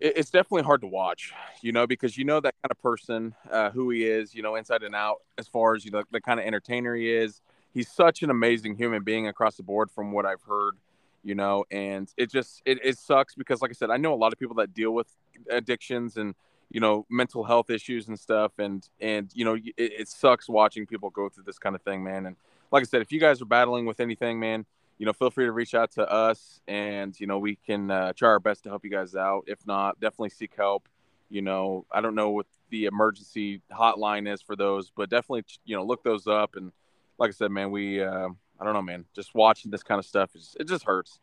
it, 0.00 0.14
it's 0.16 0.30
definitely 0.30 0.62
hard 0.62 0.80
to 0.80 0.86
watch, 0.86 1.32
you 1.60 1.70
know, 1.70 1.86
because 1.86 2.16
you 2.16 2.24
know 2.24 2.40
that 2.40 2.54
kind 2.62 2.70
of 2.70 2.82
person, 2.82 3.34
uh, 3.50 3.70
who 3.70 3.90
he 3.90 4.04
is, 4.04 4.34
you 4.34 4.42
know, 4.42 4.56
inside 4.56 4.82
and 4.82 4.94
out, 4.94 5.18
as 5.38 5.46
far 5.46 5.76
as 5.76 5.84
you 5.84 5.90
know, 5.90 6.02
the 6.10 6.20
kind 6.20 6.40
of 6.40 6.46
entertainer 6.46 6.96
he 6.96 7.12
is. 7.12 7.40
He's 7.72 7.90
such 7.90 8.22
an 8.22 8.30
amazing 8.30 8.76
human 8.76 9.04
being 9.04 9.28
across 9.28 9.56
the 9.56 9.62
board, 9.62 9.90
from 9.90 10.10
what 10.10 10.24
I've 10.24 10.40
heard, 10.42 10.76
you 11.22 11.34
know, 11.34 11.66
and 11.70 12.10
it 12.16 12.30
just 12.30 12.62
it, 12.64 12.78
it 12.82 12.98
sucks 12.98 13.34
because, 13.34 13.60
like 13.60 13.70
I 13.70 13.74
said, 13.74 13.90
I 13.90 13.98
know 13.98 14.14
a 14.14 14.16
lot 14.16 14.32
of 14.32 14.38
people 14.38 14.56
that 14.56 14.72
deal 14.72 14.92
with 14.92 15.08
addictions 15.50 16.16
and 16.16 16.34
you 16.70 16.80
know 16.80 17.06
mental 17.08 17.44
health 17.44 17.70
issues 17.70 18.08
and 18.08 18.18
stuff 18.18 18.52
and 18.58 18.88
and 19.00 19.30
you 19.34 19.44
know 19.44 19.54
it, 19.54 19.74
it, 19.76 20.08
sucks 20.08 20.48
watching 20.48 20.86
people 20.86 21.10
go 21.10 21.28
through 21.28 21.44
this 21.44 21.58
kind 21.58 21.76
of 21.76 21.82
thing 21.82 22.02
man 22.02 22.26
and 22.26 22.36
like 22.72 22.82
i 22.82 22.84
said 22.84 23.00
if 23.00 23.12
you 23.12 23.20
guys 23.20 23.40
are 23.40 23.46
battling 23.46 23.86
with 23.86 24.00
anything 24.00 24.40
man 24.40 24.66
you 24.98 25.06
know 25.06 25.12
feel 25.12 25.30
free 25.30 25.44
to 25.44 25.52
reach 25.52 25.74
out 25.74 25.90
to 25.92 26.10
us 26.10 26.60
and 26.68 27.18
you 27.20 27.26
know 27.26 27.38
we 27.38 27.56
can 27.56 27.90
uh, 27.90 28.12
try 28.12 28.28
our 28.28 28.40
best 28.40 28.62
to 28.64 28.68
help 28.68 28.84
you 28.84 28.90
guys 28.90 29.14
out 29.14 29.44
if 29.46 29.58
not 29.66 29.98
definitely 30.00 30.30
seek 30.30 30.52
help 30.56 30.88
you 31.28 31.42
know 31.42 31.84
i 31.92 32.00
don't 32.00 32.14
know 32.14 32.30
what 32.30 32.46
the 32.70 32.86
emergency 32.86 33.60
hotline 33.72 34.32
is 34.32 34.42
for 34.42 34.56
those 34.56 34.90
but 34.96 35.10
definitely 35.10 35.44
you 35.64 35.76
know 35.76 35.84
look 35.84 36.02
those 36.02 36.26
up 36.26 36.56
and 36.56 36.72
like 37.18 37.28
i 37.28 37.32
said 37.32 37.50
man 37.50 37.70
we 37.70 38.02
uh, 38.02 38.28
i 38.60 38.64
don't 38.64 38.74
know 38.74 38.82
man 38.82 39.04
just 39.14 39.34
watching 39.34 39.70
this 39.70 39.82
kind 39.82 39.98
of 39.98 40.04
stuff 40.04 40.30
it 40.58 40.66
just 40.66 40.84
hurts 40.84 41.20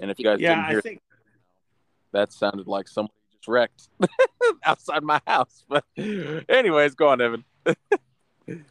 and 0.00 0.10
if 0.10 0.18
you 0.18 0.24
guys 0.24 0.40
yeah, 0.40 0.64
I 0.66 0.80
think 0.80 1.00
that 2.12 2.32
sounded 2.32 2.66
like 2.66 2.88
somebody 2.88 3.14
just 3.32 3.46
wrecked 3.46 3.88
outside 4.64 5.02
my 5.02 5.20
house. 5.26 5.64
But 5.68 5.84
anyways, 5.96 6.94
go 6.94 7.08
on, 7.08 7.20
Evan. 7.20 7.44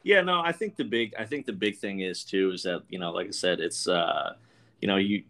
yeah, 0.03 0.21
no, 0.21 0.41
I 0.41 0.51
think 0.51 0.75
the 0.75 0.83
big 0.83 1.13
I 1.17 1.25
think 1.25 1.45
the 1.45 1.53
big 1.53 1.77
thing 1.77 2.01
is 2.01 2.24
too 2.24 2.51
is 2.51 2.63
that, 2.63 2.83
you 2.89 3.00
know, 3.00 3.12
like 3.12 3.27
I 3.27 3.31
said, 3.31 3.59
it's 3.59 3.88
uh 3.88 4.33
you 4.81 4.88
know, 4.88 4.98
you 4.98 5.24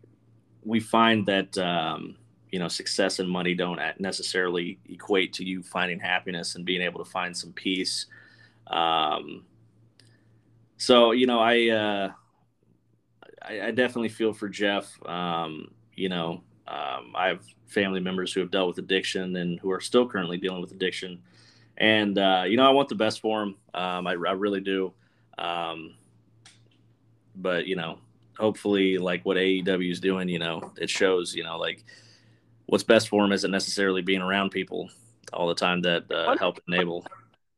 we 0.64 0.80
find 0.80 1.26
that 1.26 1.58
um 1.58 2.16
you 2.52 2.60
know 2.60 2.68
success 2.68 3.20
and 3.20 3.30
money 3.30 3.54
don't 3.54 3.80
necessarily 4.00 4.80
equate 4.90 5.34
to 5.34 5.44
you 5.44 5.62
finding 5.62 6.00
happiness 6.00 6.56
and 6.56 6.66
being 6.66 6.82
able 6.82 7.04
to 7.04 7.10
find 7.10 7.36
some 7.36 7.54
peace 7.54 8.08
um 8.68 9.44
so 10.78 11.12
you 11.12 11.28
know 11.28 11.40
i 11.40 11.70
uh 11.70 12.12
i, 13.44 13.68
I 13.68 13.72
definitely 13.72 14.10
feel 14.10 14.34
for 14.34 14.50
jeff 14.50 14.98
um 15.08 15.70
you 15.94 16.10
know 16.10 16.42
um, 16.70 17.14
I 17.16 17.28
have 17.28 17.44
family 17.66 18.00
members 18.00 18.32
who 18.32 18.40
have 18.42 18.52
dealt 18.52 18.68
with 18.68 18.78
addiction 18.78 19.36
and 19.36 19.60
who 19.60 19.72
are 19.72 19.82
still 19.82 20.08
currently 20.08 20.38
dealing 20.38 20.62
with 20.62 20.72
addiction. 20.72 21.20
And, 21.80 22.18
uh, 22.18 22.44
you 22.46 22.58
know, 22.58 22.66
I 22.66 22.72
want 22.72 22.90
the 22.90 22.96
best 22.96 23.22
for 23.22 23.42
him. 23.42 23.56
Um, 23.74 24.08
I, 24.08 24.12
I, 24.12 24.34
really 24.34 24.60
do. 24.60 24.94
Um, 25.38 25.96
but, 27.36 27.68
you 27.68 27.76
know, 27.78 28.00
hopefully, 28.38 28.98
like 28.98 29.26
what 29.26 29.38
AEW 29.38 29.92
is 29.92 30.00
doing, 30.02 30.28
you 30.28 30.40
know, 30.40 30.74
it 30.78 30.90
shows, 30.90 31.34
you 31.34 31.44
know, 31.44 31.58
like 31.58 31.86
what's 32.66 32.84
best 32.84 33.08
for 33.08 33.24
him 33.24 33.32
isn't 33.32 33.52
necessarily 33.52 34.02
being 34.02 34.22
around 34.22 34.50
people 34.50 34.90
all 35.32 35.48
the 35.48 35.56
time 35.56 35.82
that 35.82 36.12
uh, 36.12 36.36
help 36.38 36.60
enable. 36.68 37.06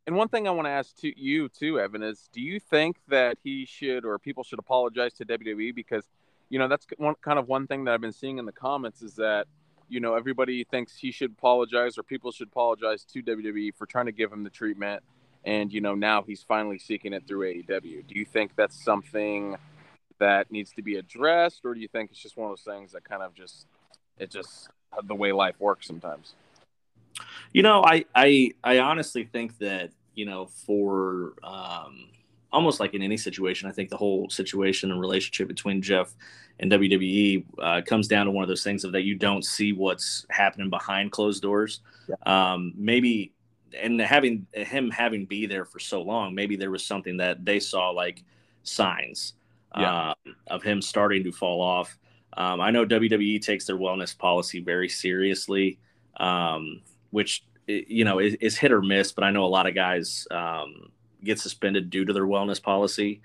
And 0.06 0.16
one 0.16 0.28
thing 0.28 0.48
I 0.48 0.52
want 0.52 0.66
to 0.66 0.72
ask 0.72 0.96
to 0.98 1.20
you 1.20 1.50
too, 1.50 1.80
Evan, 1.80 2.04
is 2.04 2.30
do 2.32 2.42
you 2.42 2.60
think 2.60 2.98
that 3.08 3.38
he 3.44 3.66
should 3.66 4.06
or 4.06 4.20
people 4.20 4.44
should 4.44 4.60
apologize 4.60 5.14
to 5.14 5.26
WWE 5.26 5.74
because– 5.74 6.06
you 6.52 6.60
know 6.60 6.68
that's 6.68 6.86
one 6.98 7.16
kind 7.22 7.40
of 7.40 7.48
one 7.48 7.66
thing 7.66 7.86
that 7.86 7.94
I've 7.94 8.02
been 8.02 8.12
seeing 8.12 8.38
in 8.38 8.46
the 8.46 8.52
comments 8.52 9.02
is 9.02 9.16
that 9.16 9.48
you 9.92 10.00
know 10.00 10.16
everybody 10.16 10.64
thinks 10.64 10.96
he 10.96 11.12
should 11.12 11.32
apologize 11.32 11.98
or 11.98 12.04
people 12.04 12.32
should 12.32 12.48
apologize 12.48 13.04
to 13.04 13.22
WWE 13.22 13.76
for 13.76 13.86
trying 13.86 14.06
to 14.06 14.14
give 14.14 14.32
him 14.32 14.44
the 14.44 14.50
treatment 14.50 15.04
and 15.44 15.74
you 15.74 15.82
know 15.82 15.94
now 15.94 16.22
he's 16.22 16.42
finally 16.42 16.80
seeking 16.80 17.12
it 17.12 17.28
through 17.28 17.54
AEW. 17.54 18.08
Do 18.08 18.16
you 18.16 18.26
think 18.26 18.56
that's 18.56 18.82
something 18.84 19.58
that 20.20 20.50
needs 20.50 20.72
to 20.74 20.82
be 20.82 20.96
addressed 20.96 21.66
or 21.66 21.74
do 21.74 21.82
you 21.82 21.90
think 21.90 22.12
it's 22.12 22.22
just 22.22 22.38
one 22.38 22.50
of 22.50 22.58
those 22.58 22.74
things 22.74 22.94
that 22.94 23.04
kind 23.04 23.22
of 23.22 23.34
just 23.34 23.68
it 24.18 24.32
just 24.32 24.70
the 25.04 25.16
way 25.16 25.34
life 25.34 25.56
works 25.60 25.88
sometimes? 25.88 26.36
You 27.52 27.62
know, 27.62 27.84
I 27.84 28.06
I 28.16 28.52
I 28.64 28.80
honestly 28.80 29.26
think 29.26 29.58
that, 29.58 29.92
you 30.16 30.26
know, 30.26 30.46
for 30.46 31.34
um 31.44 32.08
almost 32.52 32.80
like 32.80 32.94
in 32.94 33.02
any 33.02 33.18
situation, 33.18 33.70
I 33.70 33.72
think 33.72 33.90
the 33.90 33.98
whole 33.98 34.30
situation 34.30 34.92
and 34.92 35.00
relationship 35.00 35.48
between 35.48 35.82
Jeff 35.82 36.14
and 36.60 36.72
WWE 36.72 37.46
uh, 37.60 37.82
comes 37.86 38.08
down 38.08 38.26
to 38.26 38.32
one 38.32 38.44
of 38.44 38.50
those 38.50 38.64
things 38.64 38.84
of 38.84 38.92
that 38.92 39.04
you 39.04 39.16
don't 39.16 39.46
see 39.46 39.74
what's 39.74 40.26
happening 40.30 40.70
behind 40.70 41.12
closed 41.12 41.42
doors. 41.42 41.82
Yeah. 42.08 42.16
Um, 42.54 42.74
maybe, 42.76 43.34
and 43.80 44.00
having 44.02 44.48
him 44.54 44.92
having 44.92 45.26
be 45.26 45.46
there 45.46 45.66
for 45.66 45.80
so 45.80 46.02
long, 46.02 46.36
maybe 46.36 46.56
there 46.56 46.72
was 46.72 46.86
something 46.86 47.18
that 47.18 47.46
they 47.46 47.60
saw 47.60 47.90
like 47.90 48.24
signs 48.64 49.34
yeah. 49.78 50.10
uh, 50.10 50.14
of 50.48 50.64
him 50.64 50.82
starting 50.82 51.24
to 51.24 51.32
fall 51.32 51.62
off. 51.62 51.98
Um, 52.34 52.62
I 52.62 52.72
know 52.72 52.86
WWE 52.86 53.42
takes 53.42 53.66
their 53.66 53.78
wellness 53.78 54.18
policy 54.18 54.60
very 54.60 54.88
seriously, 54.90 55.80
um, 56.18 56.82
which 57.12 57.44
you 57.68 58.06
know 58.06 58.20
is, 58.20 58.36
is, 58.36 58.58
hit 58.58 58.72
or 58.72 58.82
miss. 58.82 59.12
But 59.12 59.24
I 59.24 59.32
know 59.32 59.46
a 59.46 59.48
lot 59.48 59.68
of 59.68 59.76
guys 59.76 60.28
um, 60.32 60.92
get 61.24 61.40
suspended 61.40 61.90
due 61.90 62.06
to 62.06 62.14
their 62.14 62.26
wellness 62.26 62.62
policy. 62.62 63.22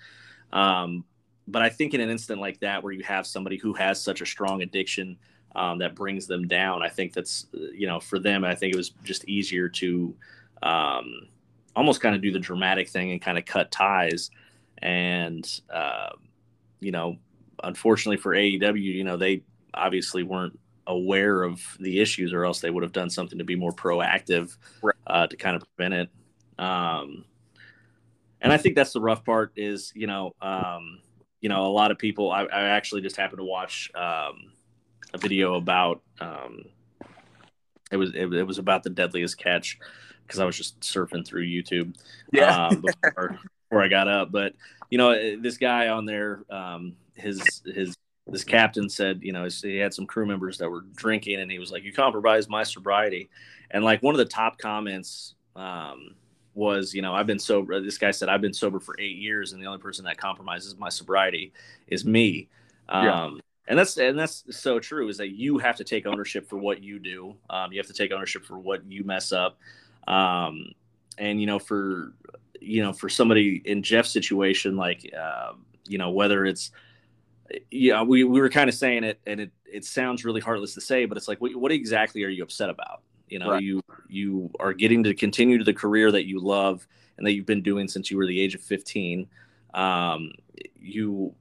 Um, 0.52 1.04
but 1.48 1.62
I 1.62 1.68
think 1.68 1.94
in 1.94 2.00
an 2.00 2.10
instant 2.10 2.40
like 2.40 2.60
that, 2.60 2.82
where 2.82 2.92
you 2.92 3.04
have 3.04 3.26
somebody 3.26 3.56
who 3.56 3.72
has 3.74 4.02
such 4.02 4.20
a 4.20 4.26
strong 4.26 4.62
addiction 4.62 5.16
um, 5.54 5.78
that 5.78 5.94
brings 5.94 6.26
them 6.26 6.48
down, 6.48 6.82
I 6.82 6.88
think 6.88 7.12
that's 7.12 7.46
you 7.52 7.86
know 7.86 8.00
for 8.00 8.18
them, 8.18 8.44
I 8.44 8.54
think 8.54 8.74
it 8.74 8.76
was 8.76 8.90
just 9.04 9.24
easier 9.26 9.68
to 9.68 10.14
um, 10.62 11.28
almost 11.74 12.00
kind 12.00 12.14
of 12.14 12.22
do 12.22 12.32
the 12.32 12.38
dramatic 12.38 12.88
thing 12.88 13.12
and 13.12 13.22
kind 13.22 13.38
of 13.38 13.44
cut 13.44 13.70
ties. 13.70 14.30
And 14.78 15.48
uh, 15.72 16.10
you 16.80 16.90
know, 16.90 17.16
unfortunately 17.62 18.16
for 18.16 18.34
AEW, 18.34 18.82
you 18.82 19.04
know 19.04 19.16
they 19.16 19.42
obviously 19.74 20.22
weren't 20.22 20.58
aware 20.88 21.42
of 21.42 21.60
the 21.80 22.00
issues, 22.00 22.32
or 22.32 22.44
else 22.44 22.60
they 22.60 22.70
would 22.70 22.82
have 22.82 22.92
done 22.92 23.10
something 23.10 23.38
to 23.38 23.44
be 23.44 23.56
more 23.56 23.72
proactive 23.72 24.56
uh, 25.06 25.26
to 25.26 25.36
kind 25.36 25.56
of 25.56 25.62
prevent 25.76 25.94
it. 25.94 26.08
Um, 26.58 27.24
and 28.40 28.52
I 28.52 28.56
think 28.56 28.74
that's 28.74 28.92
the 28.92 29.00
rough 29.00 29.24
part 29.24 29.52
is 29.56 29.92
you 29.94 30.06
know 30.06 30.34
um, 30.40 31.00
you 31.40 31.48
know 31.48 31.66
a 31.66 31.72
lot 31.72 31.90
of 31.90 31.98
people. 31.98 32.30
I, 32.30 32.44
I 32.44 32.62
actually 32.68 33.02
just 33.02 33.16
happened 33.16 33.38
to 33.38 33.44
watch 33.44 33.90
um, 33.94 34.52
a 35.14 35.18
video 35.18 35.54
about 35.54 36.02
um, 36.20 36.64
it 37.90 37.96
was 37.96 38.14
it, 38.14 38.32
it, 38.32 38.44
was 38.44 38.58
about 38.58 38.82
the 38.82 38.90
deadliest 38.90 39.38
catch 39.38 39.78
because 40.26 40.40
I 40.40 40.44
was 40.44 40.56
just 40.56 40.80
surfing 40.80 41.26
through 41.26 41.46
YouTube 41.46 41.96
yeah. 42.32 42.66
um, 42.66 42.80
before, 42.82 43.38
before 43.68 43.82
I 43.82 43.88
got 43.88 44.08
up. 44.08 44.32
But 44.32 44.54
you 44.90 44.98
know 44.98 45.40
this 45.40 45.56
guy 45.56 45.88
on 45.88 46.04
there, 46.04 46.44
um, 46.50 46.96
his 47.14 47.62
his 47.64 47.96
this 48.26 48.44
captain 48.44 48.88
said, 48.88 49.20
you 49.22 49.32
know, 49.32 49.46
he 49.62 49.76
had 49.76 49.94
some 49.94 50.04
crew 50.04 50.26
members 50.26 50.58
that 50.58 50.68
were 50.68 50.84
drinking, 50.96 51.40
and 51.40 51.50
he 51.50 51.58
was 51.58 51.70
like, 51.70 51.84
"You 51.84 51.92
compromised 51.92 52.48
my 52.48 52.64
sobriety," 52.64 53.30
and 53.70 53.84
like 53.84 54.02
one 54.02 54.14
of 54.14 54.18
the 54.18 54.24
top 54.24 54.58
comments 54.58 55.34
um, 55.54 56.16
was, 56.56 56.94
you 56.94 57.02
know, 57.02 57.14
I've 57.14 57.26
been 57.26 57.38
sober. 57.38 57.80
This 57.80 57.98
guy 57.98 58.10
said, 58.10 58.28
I've 58.28 58.40
been 58.40 58.54
sober 58.54 58.80
for 58.80 58.96
eight 58.98 59.16
years, 59.16 59.52
and 59.52 59.62
the 59.62 59.66
only 59.66 59.78
person 59.78 60.04
that 60.06 60.16
compromises 60.16 60.76
my 60.76 60.88
sobriety 60.88 61.52
is 61.86 62.04
me. 62.04 62.48
Yeah. 62.88 63.24
Um, 63.24 63.40
and 63.68 63.78
that's 63.78 63.96
and 63.96 64.18
that's 64.18 64.44
so 64.50 64.78
true. 64.78 65.08
Is 65.08 65.16
that 65.18 65.30
you 65.30 65.58
have 65.58 65.76
to 65.76 65.84
take 65.84 66.06
ownership 66.06 66.48
for 66.48 66.56
what 66.56 66.82
you 66.82 66.98
do. 66.98 67.34
Um, 67.50 67.72
you 67.72 67.78
have 67.78 67.88
to 67.88 67.92
take 67.92 68.12
ownership 68.12 68.44
for 68.44 68.58
what 68.58 68.84
you 68.90 69.04
mess 69.04 69.32
up. 69.32 69.58
Um, 70.06 70.72
and 71.18 71.40
you 71.40 71.46
know, 71.46 71.58
for 71.58 72.12
you 72.60 72.82
know, 72.82 72.92
for 72.92 73.08
somebody 73.08 73.60
in 73.64 73.82
Jeff's 73.82 74.10
situation, 74.10 74.76
like 74.76 75.12
uh, 75.18 75.52
you 75.88 75.98
know, 75.98 76.10
whether 76.10 76.46
it's 76.46 76.70
yeah, 77.70 78.02
we, 78.02 78.24
we 78.24 78.40
were 78.40 78.50
kind 78.50 78.68
of 78.68 78.74
saying 78.74 79.04
it, 79.04 79.20
and 79.26 79.40
it 79.40 79.50
it 79.64 79.84
sounds 79.84 80.24
really 80.24 80.40
heartless 80.40 80.74
to 80.74 80.80
say, 80.80 81.04
but 81.04 81.16
it's 81.16 81.28
like, 81.28 81.40
what, 81.40 81.54
what 81.56 81.72
exactly 81.72 82.22
are 82.24 82.28
you 82.28 82.42
upset 82.42 82.70
about? 82.70 83.02
You 83.28 83.38
know, 83.38 83.52
right. 83.52 83.62
you 83.62 83.82
you 84.08 84.50
are 84.60 84.72
getting 84.72 85.02
to 85.04 85.14
continue 85.14 85.58
to 85.58 85.64
the 85.64 85.74
career 85.74 86.12
that 86.12 86.26
you 86.26 86.40
love 86.40 86.86
and 87.16 87.26
that 87.26 87.32
you've 87.32 87.46
been 87.46 87.62
doing 87.62 87.88
since 87.88 88.10
you 88.10 88.16
were 88.16 88.26
the 88.26 88.40
age 88.40 88.54
of 88.54 88.60
15. 88.60 89.26
Um, 89.74 90.32
you 90.78 91.34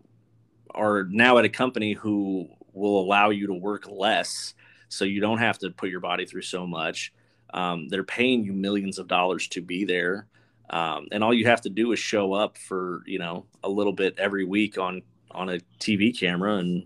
are 0.74 1.04
now 1.10 1.38
at 1.38 1.46
a 1.46 1.50
company 1.50 1.94
who 1.94 2.48
will 2.74 3.00
allow 3.00 3.30
you 3.30 3.48
to 3.48 3.54
work 3.54 3.88
less, 3.88 4.54
so 4.90 5.06
you 5.06 5.22
don't 5.22 5.38
have 5.38 5.60
to 5.60 5.70
put 5.70 5.90
your 5.90 6.00
body 6.00 6.26
through 6.26 6.42
so 6.42 6.66
much. 6.66 7.14
Um, 7.54 7.88
they're 7.88 8.04
paying 8.04 8.44
you 8.44 8.54
millions 8.54 9.00
of 9.00 9.08
dollars 9.08 9.48
to 9.50 9.62
be 9.62 9.86
there, 9.86 10.28
um, 10.70 11.08
and 11.12 11.24
all 11.24 11.34
you 11.34 11.46
have 11.46 11.62
to 11.62 11.70
do 11.70 11.92
is 11.92 12.00
show 12.00 12.34
up 12.34 12.58
for 12.58 13.04
you 13.06 13.20
know 13.20 13.46
a 13.64 13.70
little 13.70 13.94
bit 13.94 14.16
every 14.18 14.44
week 14.44 14.78
on 14.78 15.02
on 15.32 15.50
a 15.50 15.60
TV 15.80 16.18
camera, 16.18 16.56
and 16.56 16.86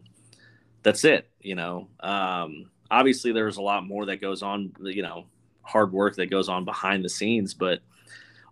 that's 0.84 1.04
it. 1.04 1.30
You 1.40 1.56
know, 1.56 1.88
um, 2.02 2.70
obviously 2.92 3.32
there's 3.32 3.58
a 3.58 3.62
lot 3.62 3.86
more 3.86 4.06
that 4.06 4.22
goes 4.22 4.42
on, 4.42 4.74
you 4.82 5.04
know, 5.04 5.26
hard 5.62 5.92
work 5.92 6.16
that 6.16 6.28
goes 6.28 6.50
on 6.50 6.66
behind 6.66 7.04
the 7.04 7.10
scenes, 7.10 7.54
but 7.54 7.80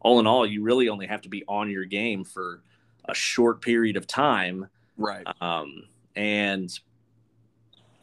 all 0.02 0.20
in 0.20 0.28
all, 0.28 0.46
you 0.46 0.62
really 0.64 0.90
only 0.90 1.08
have 1.08 1.22
to 1.22 1.30
be 1.30 1.44
on 1.48 1.70
your 1.70 1.86
game 1.86 2.24
for 2.24 2.62
a 3.06 3.14
short 3.14 3.62
period 3.62 3.98
of 3.98 4.06
time. 4.08 4.68
Right. 4.98 5.26
Um, 5.42 5.84
and 6.16 6.78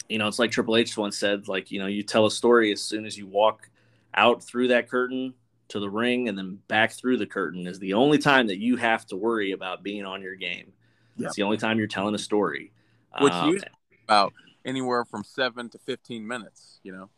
you 0.09 0.19
know, 0.19 0.29
it's 0.29 0.39
like 0.39 0.51
Triple 0.51 0.77
H 0.77 0.97
once 0.97 1.19
said, 1.19 1.49
like, 1.49 1.71
you 1.71 1.79
know, 1.79 1.87
you 1.87 2.03
tell 2.03 2.27
a 2.27 2.31
story 2.31 2.73
as 2.73 2.83
soon 2.83 3.07
as 3.07 3.17
you 3.17 3.27
walk 3.27 3.71
out 4.15 4.43
through 4.43 4.69
that 4.69 4.89
curtain 4.89 5.35
to 5.69 5.81
the 5.81 5.89
ring 5.89 6.29
and 6.29 6.37
then 6.37 6.59
back 6.69 6.93
through 6.93 7.17
the 7.17 7.27
curtain 7.27 7.67
is 7.67 7.79
the 7.79 7.95
only 7.95 8.19
time 8.19 8.47
that 8.47 8.59
you 8.59 8.77
have 8.77 9.07
to 9.07 9.17
worry 9.17 9.53
about 9.53 9.83
being 9.83 10.05
on 10.05 10.21
your 10.21 10.35
game. 10.35 10.73
It's 11.19 11.37
the 11.37 11.43
only 11.43 11.57
time 11.57 11.79
you're 11.79 11.87
telling 11.87 12.15
a 12.15 12.19
story. 12.19 12.73
Which 13.21 13.33
um, 13.33 13.51
you 13.51 13.61
about 14.05 14.33
anywhere 14.65 15.05
from 15.05 15.25
seven 15.25 15.69
to 15.71 15.79
15 15.79 16.27
minutes, 16.27 16.81
you 16.83 16.93
know? 16.93 17.09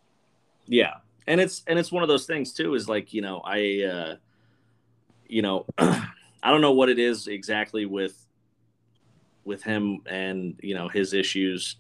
Yeah. 0.67 0.95
And 1.27 1.41
it's, 1.41 1.63
and 1.67 1.79
it's 1.79 1.91
one 1.91 2.03
of 2.03 2.09
those 2.09 2.27
things 2.27 2.53
too, 2.53 2.75
is 2.75 2.89
like, 2.89 3.13
you 3.13 3.23
know, 3.23 3.41
I, 3.45 3.83
uh, 3.83 4.17
you 5.29 5.43
know, 5.43 5.67
I 5.79 6.51
don't 6.51 6.61
know 6.61 6.73
what 6.73 6.89
it 6.89 6.99
is 6.99 7.27
exactly 7.27 7.87
with, 7.87 8.17
with 9.45 9.63
him 9.63 10.01
and, 10.07 10.59
you 10.63 10.75
know, 10.75 10.89
his 10.89 11.13
issues, 11.13 11.77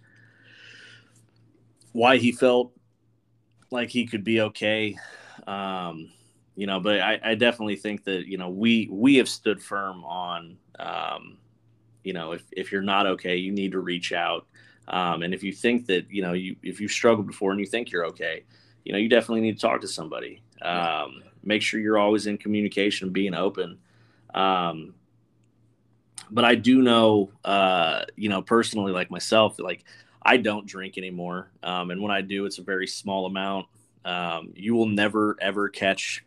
why 1.92 2.16
he 2.16 2.32
felt 2.32 2.72
like 3.70 3.90
he 3.90 4.06
could 4.06 4.24
be 4.24 4.40
okay. 4.40 4.96
Um, 5.46 6.10
you 6.54 6.66
know, 6.66 6.80
but 6.80 7.00
I, 7.00 7.20
I 7.22 7.34
definitely 7.34 7.76
think 7.76 8.04
that, 8.04 8.26
you 8.26 8.38
know, 8.38 8.48
we, 8.48 8.88
we 8.90 9.16
have 9.16 9.28
stood 9.28 9.62
firm 9.62 10.04
on, 10.04 10.56
um, 10.78 11.38
you 12.02 12.12
know, 12.12 12.32
if, 12.32 12.42
if 12.52 12.72
you're 12.72 12.82
not 12.82 13.06
okay, 13.06 13.36
you 13.36 13.52
need 13.52 13.72
to 13.72 13.80
reach 13.80 14.12
out. 14.12 14.46
Um, 14.88 15.22
and 15.22 15.34
if 15.34 15.42
you 15.42 15.52
think 15.52 15.86
that, 15.86 16.10
you 16.10 16.22
know, 16.22 16.32
you, 16.32 16.56
if 16.62 16.80
you've 16.80 16.92
struggled 16.92 17.26
before 17.26 17.50
and 17.50 17.60
you 17.60 17.66
think 17.66 17.90
you're 17.90 18.06
okay, 18.06 18.44
you 18.84 18.92
know, 18.92 18.98
you 18.98 19.08
definitely 19.08 19.40
need 19.40 19.56
to 19.56 19.60
talk 19.60 19.80
to 19.80 19.88
somebody. 19.88 20.42
Um, 20.62 21.22
make 21.42 21.62
sure 21.62 21.80
you're 21.80 21.98
always 21.98 22.26
in 22.26 22.38
communication, 22.38 23.10
being 23.10 23.34
open. 23.34 23.78
Um, 24.34 24.94
but 26.30 26.44
I 26.44 26.54
do 26.54 26.82
know, 26.82 27.30
uh, 27.44 28.04
you 28.16 28.28
know, 28.28 28.42
personally, 28.42 28.92
like 28.92 29.10
myself, 29.10 29.58
like 29.58 29.84
I 30.22 30.36
don't 30.36 30.66
drink 30.66 30.98
anymore. 30.98 31.50
Um, 31.62 31.90
and 31.90 32.00
when 32.00 32.10
I 32.10 32.20
do, 32.20 32.46
it's 32.46 32.58
a 32.58 32.62
very 32.62 32.86
small 32.86 33.26
amount. 33.26 33.66
Um, 34.04 34.52
you 34.54 34.74
will 34.74 34.86
never, 34.86 35.36
ever 35.40 35.68
catch 35.68 36.24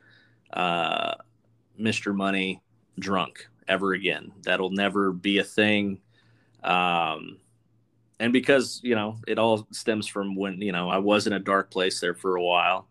uh, 0.51 1.15
Mr. 1.79 2.15
Money 2.15 2.61
drunk 2.97 3.47
ever 3.67 3.93
again. 3.93 4.31
That'll 4.43 4.71
never 4.71 5.11
be 5.11 5.37
a 5.37 5.43
thing. 5.43 5.99
Um, 6.63 7.37
and 8.19 8.33
because 8.33 8.81
you 8.83 8.95
know 8.95 9.17
it 9.27 9.39
all 9.39 9.67
stems 9.71 10.07
from 10.07 10.35
when 10.35 10.61
you 10.61 10.71
know 10.71 10.89
I 10.89 10.97
was 10.97 11.27
in 11.27 11.33
a 11.33 11.39
dark 11.39 11.71
place 11.71 11.99
there 11.99 12.15
for 12.15 12.35
a 12.35 12.43
while, 12.43 12.87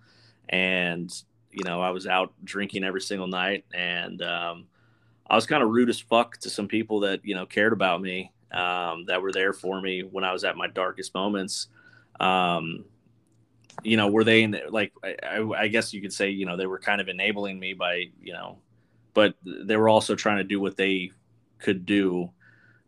and 0.48 1.10
you 1.52 1.64
know 1.64 1.80
I 1.80 1.90
was 1.90 2.06
out 2.06 2.32
drinking 2.44 2.84
every 2.84 3.00
single 3.00 3.28
night, 3.28 3.64
and 3.74 4.22
um, 4.22 4.66
I 5.28 5.36
was 5.36 5.46
kind 5.46 5.62
of 5.62 5.70
rude 5.70 5.90
as 5.90 6.00
fuck 6.00 6.38
to 6.38 6.50
some 6.50 6.68
people 6.68 7.00
that 7.00 7.20
you 7.24 7.34
know 7.34 7.46
cared 7.46 7.72
about 7.72 8.02
me, 8.02 8.32
um, 8.52 9.06
that 9.06 9.22
were 9.22 9.32
there 9.32 9.52
for 9.52 9.80
me 9.80 10.02
when 10.02 10.24
I 10.24 10.32
was 10.32 10.44
at 10.44 10.56
my 10.56 10.68
darkest 10.68 11.14
moments. 11.14 11.68
um, 12.20 12.84
you 13.84 13.96
know, 13.96 14.08
were 14.10 14.24
they 14.24 14.42
in 14.42 14.58
like 14.70 14.92
I, 15.04 15.40
I 15.56 15.68
guess 15.68 15.92
you 15.92 16.00
could 16.00 16.12
say 16.12 16.30
you 16.30 16.46
know 16.46 16.56
they 16.56 16.66
were 16.66 16.78
kind 16.78 17.00
of 17.00 17.08
enabling 17.08 17.58
me 17.60 17.74
by 17.74 18.06
you 18.20 18.32
know, 18.32 18.58
but 19.14 19.34
they 19.44 19.76
were 19.76 19.88
also 19.88 20.14
trying 20.14 20.38
to 20.38 20.44
do 20.44 20.60
what 20.60 20.76
they 20.76 21.12
could 21.58 21.86
do 21.86 22.30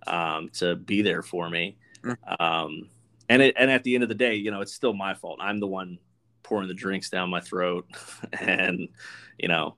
um, 0.06 0.50
to 0.54 0.76
be 0.76 1.02
there 1.02 1.22
for 1.22 1.50
me. 1.50 1.78
Mm. 2.02 2.40
Um, 2.40 2.88
and 3.28 3.42
it, 3.42 3.54
and 3.58 3.70
at 3.70 3.84
the 3.84 3.94
end 3.94 4.02
of 4.02 4.08
the 4.08 4.14
day, 4.14 4.34
you 4.34 4.50
know, 4.50 4.60
it's 4.60 4.72
still 4.74 4.94
my 4.94 5.14
fault. 5.14 5.38
I'm 5.40 5.60
the 5.60 5.66
one 5.66 5.98
pouring 6.42 6.68
the 6.68 6.74
drinks 6.74 7.10
down 7.10 7.30
my 7.30 7.40
throat, 7.40 7.86
and 8.40 8.88
you 9.38 9.48
know, 9.48 9.76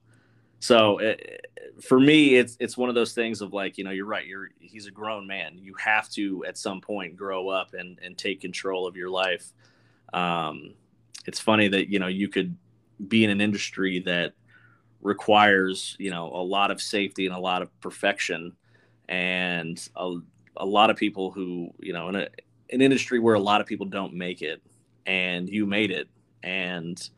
so 0.62 0.98
it, 0.98 1.46
for 1.80 1.98
me, 1.98 2.36
it's 2.36 2.56
it's 2.60 2.76
one 2.76 2.88
of 2.88 2.94
those 2.94 3.12
things 3.12 3.40
of 3.40 3.52
like, 3.52 3.78
you 3.78 3.84
know, 3.84 3.90
you're 3.90 4.06
right. 4.06 4.26
You're 4.26 4.50
he's 4.60 4.86
a 4.86 4.90
grown 4.90 5.26
man. 5.26 5.58
You 5.58 5.74
have 5.74 6.08
to 6.10 6.44
at 6.46 6.56
some 6.56 6.80
point 6.80 7.16
grow 7.16 7.48
up 7.48 7.74
and 7.74 7.98
and 8.02 8.16
take 8.16 8.40
control 8.40 8.86
of 8.86 8.96
your 8.96 9.10
life. 9.10 9.52
Um, 10.14 10.74
it's 11.26 11.40
funny 11.40 11.68
that 11.68 11.90
you 11.90 11.98
know 11.98 12.06
you 12.06 12.28
could 12.28 12.56
be 13.08 13.24
in 13.24 13.30
an 13.30 13.40
industry 13.40 14.00
that 14.06 14.34
requires 15.00 15.96
you 15.98 16.10
know 16.10 16.28
a 16.32 16.42
lot 16.42 16.70
of 16.70 16.80
safety 16.80 17.26
and 17.26 17.34
a 17.34 17.40
lot 17.40 17.62
of 17.62 17.80
perfection 17.80 18.52
and 19.08 19.88
a, 19.96 20.16
a 20.56 20.66
lot 20.66 20.90
of 20.90 20.96
people 20.96 21.30
who 21.30 21.70
you 21.78 21.92
know 21.92 22.08
in 22.08 22.16
a, 22.16 22.28
an 22.70 22.80
industry 22.80 23.18
where 23.18 23.34
a 23.34 23.40
lot 23.40 23.60
of 23.60 23.66
people 23.66 23.86
don't 23.86 24.14
make 24.14 24.42
it 24.42 24.62
and 25.06 25.48
you 25.48 25.66
made 25.66 25.90
it 25.90 26.08
and 26.42 27.10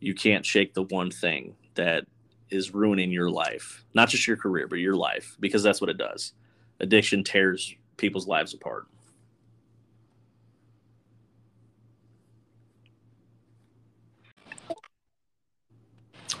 you 0.00 0.14
can't 0.14 0.44
shake 0.44 0.74
the 0.74 0.82
one 0.84 1.10
thing 1.10 1.54
that 1.74 2.04
is 2.50 2.74
ruining 2.74 3.10
your 3.10 3.30
life 3.30 3.84
not 3.94 4.08
just 4.08 4.26
your 4.26 4.36
career 4.36 4.66
but 4.68 4.76
your 4.76 4.96
life 4.96 5.36
because 5.40 5.62
that's 5.62 5.80
what 5.80 5.90
it 5.90 5.98
does 5.98 6.32
addiction 6.80 7.24
tears 7.24 7.74
people's 7.96 8.26
lives 8.26 8.54
apart 8.54 8.86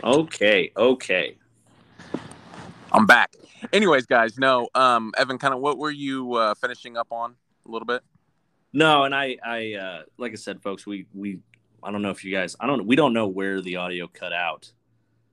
Okay, 0.04 0.72
okay. 0.76 1.36
I'm 2.90 3.06
back. 3.06 3.36
Anyways, 3.72 4.06
guys, 4.06 4.38
no, 4.38 4.68
um, 4.74 5.12
Evan, 5.16 5.38
kind 5.38 5.54
of 5.54 5.60
what 5.60 5.78
were 5.78 5.90
you 5.90 6.34
uh, 6.34 6.54
finishing 6.54 6.96
up 6.96 7.08
on 7.10 7.34
a 7.66 7.70
little 7.70 7.86
bit? 7.86 8.02
No, 8.72 9.04
and 9.04 9.14
I, 9.14 9.36
I, 9.44 9.74
uh, 9.74 10.02
like 10.18 10.32
I 10.32 10.36
said, 10.36 10.62
folks, 10.62 10.86
we, 10.86 11.06
we, 11.12 11.40
I 11.82 11.90
don't 11.90 12.02
know 12.02 12.10
if 12.10 12.24
you 12.24 12.32
guys, 12.32 12.56
I 12.58 12.66
don't, 12.66 12.86
we 12.86 12.96
don't 12.96 13.12
know 13.12 13.28
where 13.28 13.60
the 13.60 13.76
audio 13.76 14.08
cut 14.08 14.32
out. 14.32 14.72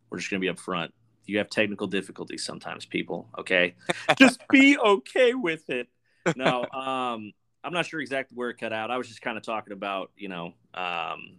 We're 0.09 0.17
just 0.17 0.29
gonna 0.29 0.39
be 0.39 0.50
up 0.50 0.59
front. 0.59 0.93
You 1.25 1.38
have 1.38 1.50
technical 1.50 1.86
difficulties 1.86 2.43
sometimes, 2.43 2.86
people. 2.86 3.29
Okay, 3.38 3.75
just 4.17 4.41
be 4.50 4.77
okay 4.77 5.36
with 5.36 5.69
it. 5.69 5.88
No, 6.36 6.65
um, 6.74 7.31
I'm 7.63 7.74
not 7.74 7.86
sure 7.86 8.01
exactly 8.01 8.36
where 8.36 8.50
it 8.50 8.57
cut 8.57 8.74
out. 8.74 8.89
I 8.89 8.98
was 8.98 9.07
just 9.07 9.21
kind 9.21 9.38
of 9.38 9.43
talking 9.43 9.74
about, 9.74 10.12
you 10.17 10.27
know, 10.27 10.53
um, 10.74 11.38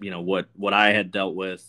you 0.00 0.10
know 0.10 0.20
what 0.20 0.48
what 0.54 0.72
I 0.72 0.92
had 0.92 1.12
dealt 1.12 1.36
with 1.36 1.64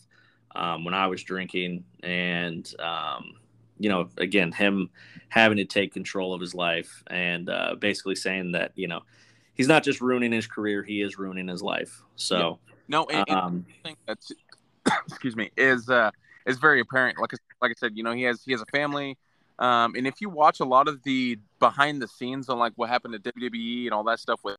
um, 0.56 0.84
when 0.84 0.94
I 0.94 1.08
was 1.08 1.24
drinking, 1.24 1.84
and 2.02 2.68
um, 2.80 3.34
you 3.80 3.90
know, 3.90 4.10
again, 4.18 4.52
him 4.52 4.90
having 5.30 5.58
to 5.58 5.66
take 5.66 5.94
control 5.94 6.34
of 6.34 6.42
his 6.42 6.56
life 6.56 7.04
and 7.08 7.50
uh, 7.50 7.76
basically 7.80 8.16
saying 8.16 8.54
that 8.54 8.72
you 8.76 8.88
know 8.88 9.02
he's 9.54 9.68
not 9.68 9.84
just 9.84 10.02
ruining 10.02 10.32
his 10.32 10.48
career, 10.48 10.84
he 10.84 11.02
is 11.02 11.18
ruining 11.18 11.48
his 11.48 11.62
life. 11.62 12.04
So 12.16 12.60
yeah. 12.68 12.76
no, 12.88 13.06
and, 13.06 13.30
um, 13.30 13.66
that's 14.06 14.32
excuse 15.08 15.36
me 15.36 15.52
is 15.58 15.90
uh, 15.90 16.12
is 16.46 16.58
very 16.58 16.80
apparent. 16.80 17.18
Like 17.20 17.32
like 17.62 17.72
I 17.72 17.76
said, 17.78 17.94
you 17.96 18.04
know, 18.04 18.14
he 18.14 18.24
has 18.24 18.44
he 18.44 18.52
has 18.52 18.62
a 18.62 18.66
family. 18.68 19.18
Um, 19.60 19.96
and 19.96 20.06
if 20.06 20.22
you 20.22 20.30
watch 20.30 20.60
a 20.60 20.66
lot 20.66 20.88
of 20.88 21.02
the 21.02 21.40
behind 21.60 22.00
the 22.00 22.08
scenes 22.08 22.48
on 22.48 22.60
like 22.60 22.74
what 22.76 22.90
happened 22.90 23.14
to 23.16 23.32
WWE 23.32 23.86
and 23.86 23.94
all 23.94 24.04
that 24.04 24.20
stuff 24.20 24.40
with 24.44 24.56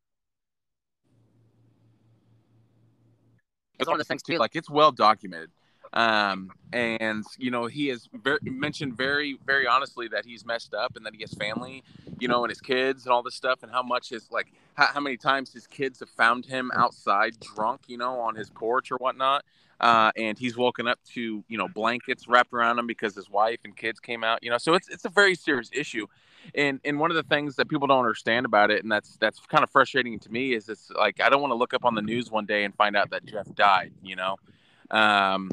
it's 3.78 3.86
one 3.86 3.94
of 3.94 3.98
the 3.98 4.04
things 4.04 4.22
too. 4.22 4.38
Like 4.38 4.56
it's 4.56 4.68
well 4.68 4.90
documented 4.90 5.50
um, 5.92 6.50
and 6.72 7.24
you 7.38 7.50
know 7.50 7.66
he 7.66 7.88
has 7.88 8.08
very, 8.12 8.38
mentioned 8.42 8.96
very 8.96 9.38
very 9.46 9.66
honestly 9.66 10.08
that 10.08 10.24
he's 10.24 10.44
messed 10.44 10.74
up 10.74 10.96
and 10.96 11.06
that 11.06 11.14
he 11.14 11.20
has 11.22 11.32
family 11.34 11.82
you 12.18 12.28
know 12.28 12.44
and 12.44 12.50
his 12.50 12.60
kids 12.60 13.04
and 13.04 13.12
all 13.12 13.22
this 13.22 13.34
stuff 13.34 13.62
and 13.62 13.72
how 13.72 13.82
much 13.82 14.10
his 14.10 14.30
like 14.30 14.52
how, 14.74 14.86
how 14.86 15.00
many 15.00 15.16
times 15.16 15.52
his 15.52 15.66
kids 15.66 16.00
have 16.00 16.10
found 16.10 16.46
him 16.46 16.70
outside 16.74 17.38
drunk 17.40 17.82
you 17.86 17.96
know 17.96 18.20
on 18.20 18.34
his 18.34 18.50
porch 18.50 18.90
or 18.90 18.96
whatnot. 18.96 19.44
Uh, 19.80 20.10
and 20.16 20.36
he's 20.36 20.56
woken 20.56 20.88
up 20.88 20.98
to 21.04 21.44
you 21.46 21.56
know 21.56 21.68
blankets 21.68 22.26
wrapped 22.26 22.52
around 22.52 22.80
him 22.80 22.86
because 22.88 23.14
his 23.14 23.30
wife 23.30 23.60
and 23.64 23.76
kids 23.76 24.00
came 24.00 24.24
out 24.24 24.42
you 24.42 24.50
know 24.50 24.58
so 24.58 24.74
it's 24.74 24.88
it's 24.88 25.04
a 25.04 25.08
very 25.08 25.34
serious 25.34 25.70
issue. 25.72 26.06
And 26.54 26.80
and 26.84 26.98
one 26.98 27.12
of 27.12 27.16
the 27.16 27.22
things 27.22 27.54
that 27.56 27.68
people 27.68 27.86
don't 27.86 28.00
understand 28.00 28.44
about 28.44 28.72
it 28.72 28.82
and 28.82 28.90
that's 28.90 29.16
that's 29.18 29.38
kind 29.46 29.62
of 29.62 29.70
frustrating 29.70 30.18
to 30.18 30.30
me 30.30 30.52
is 30.52 30.68
it's 30.68 30.90
like 30.90 31.20
i 31.20 31.28
don't 31.28 31.40
want 31.40 31.52
to 31.52 31.56
look 31.56 31.74
up 31.74 31.84
on 31.84 31.94
the 31.94 32.02
news 32.02 32.30
one 32.30 32.44
day 32.44 32.64
and 32.64 32.74
find 32.74 32.96
out 32.96 33.10
that 33.10 33.24
jeff 33.24 33.46
died 33.54 33.92
you 34.02 34.16
know? 34.16 34.36
Um, 34.90 35.50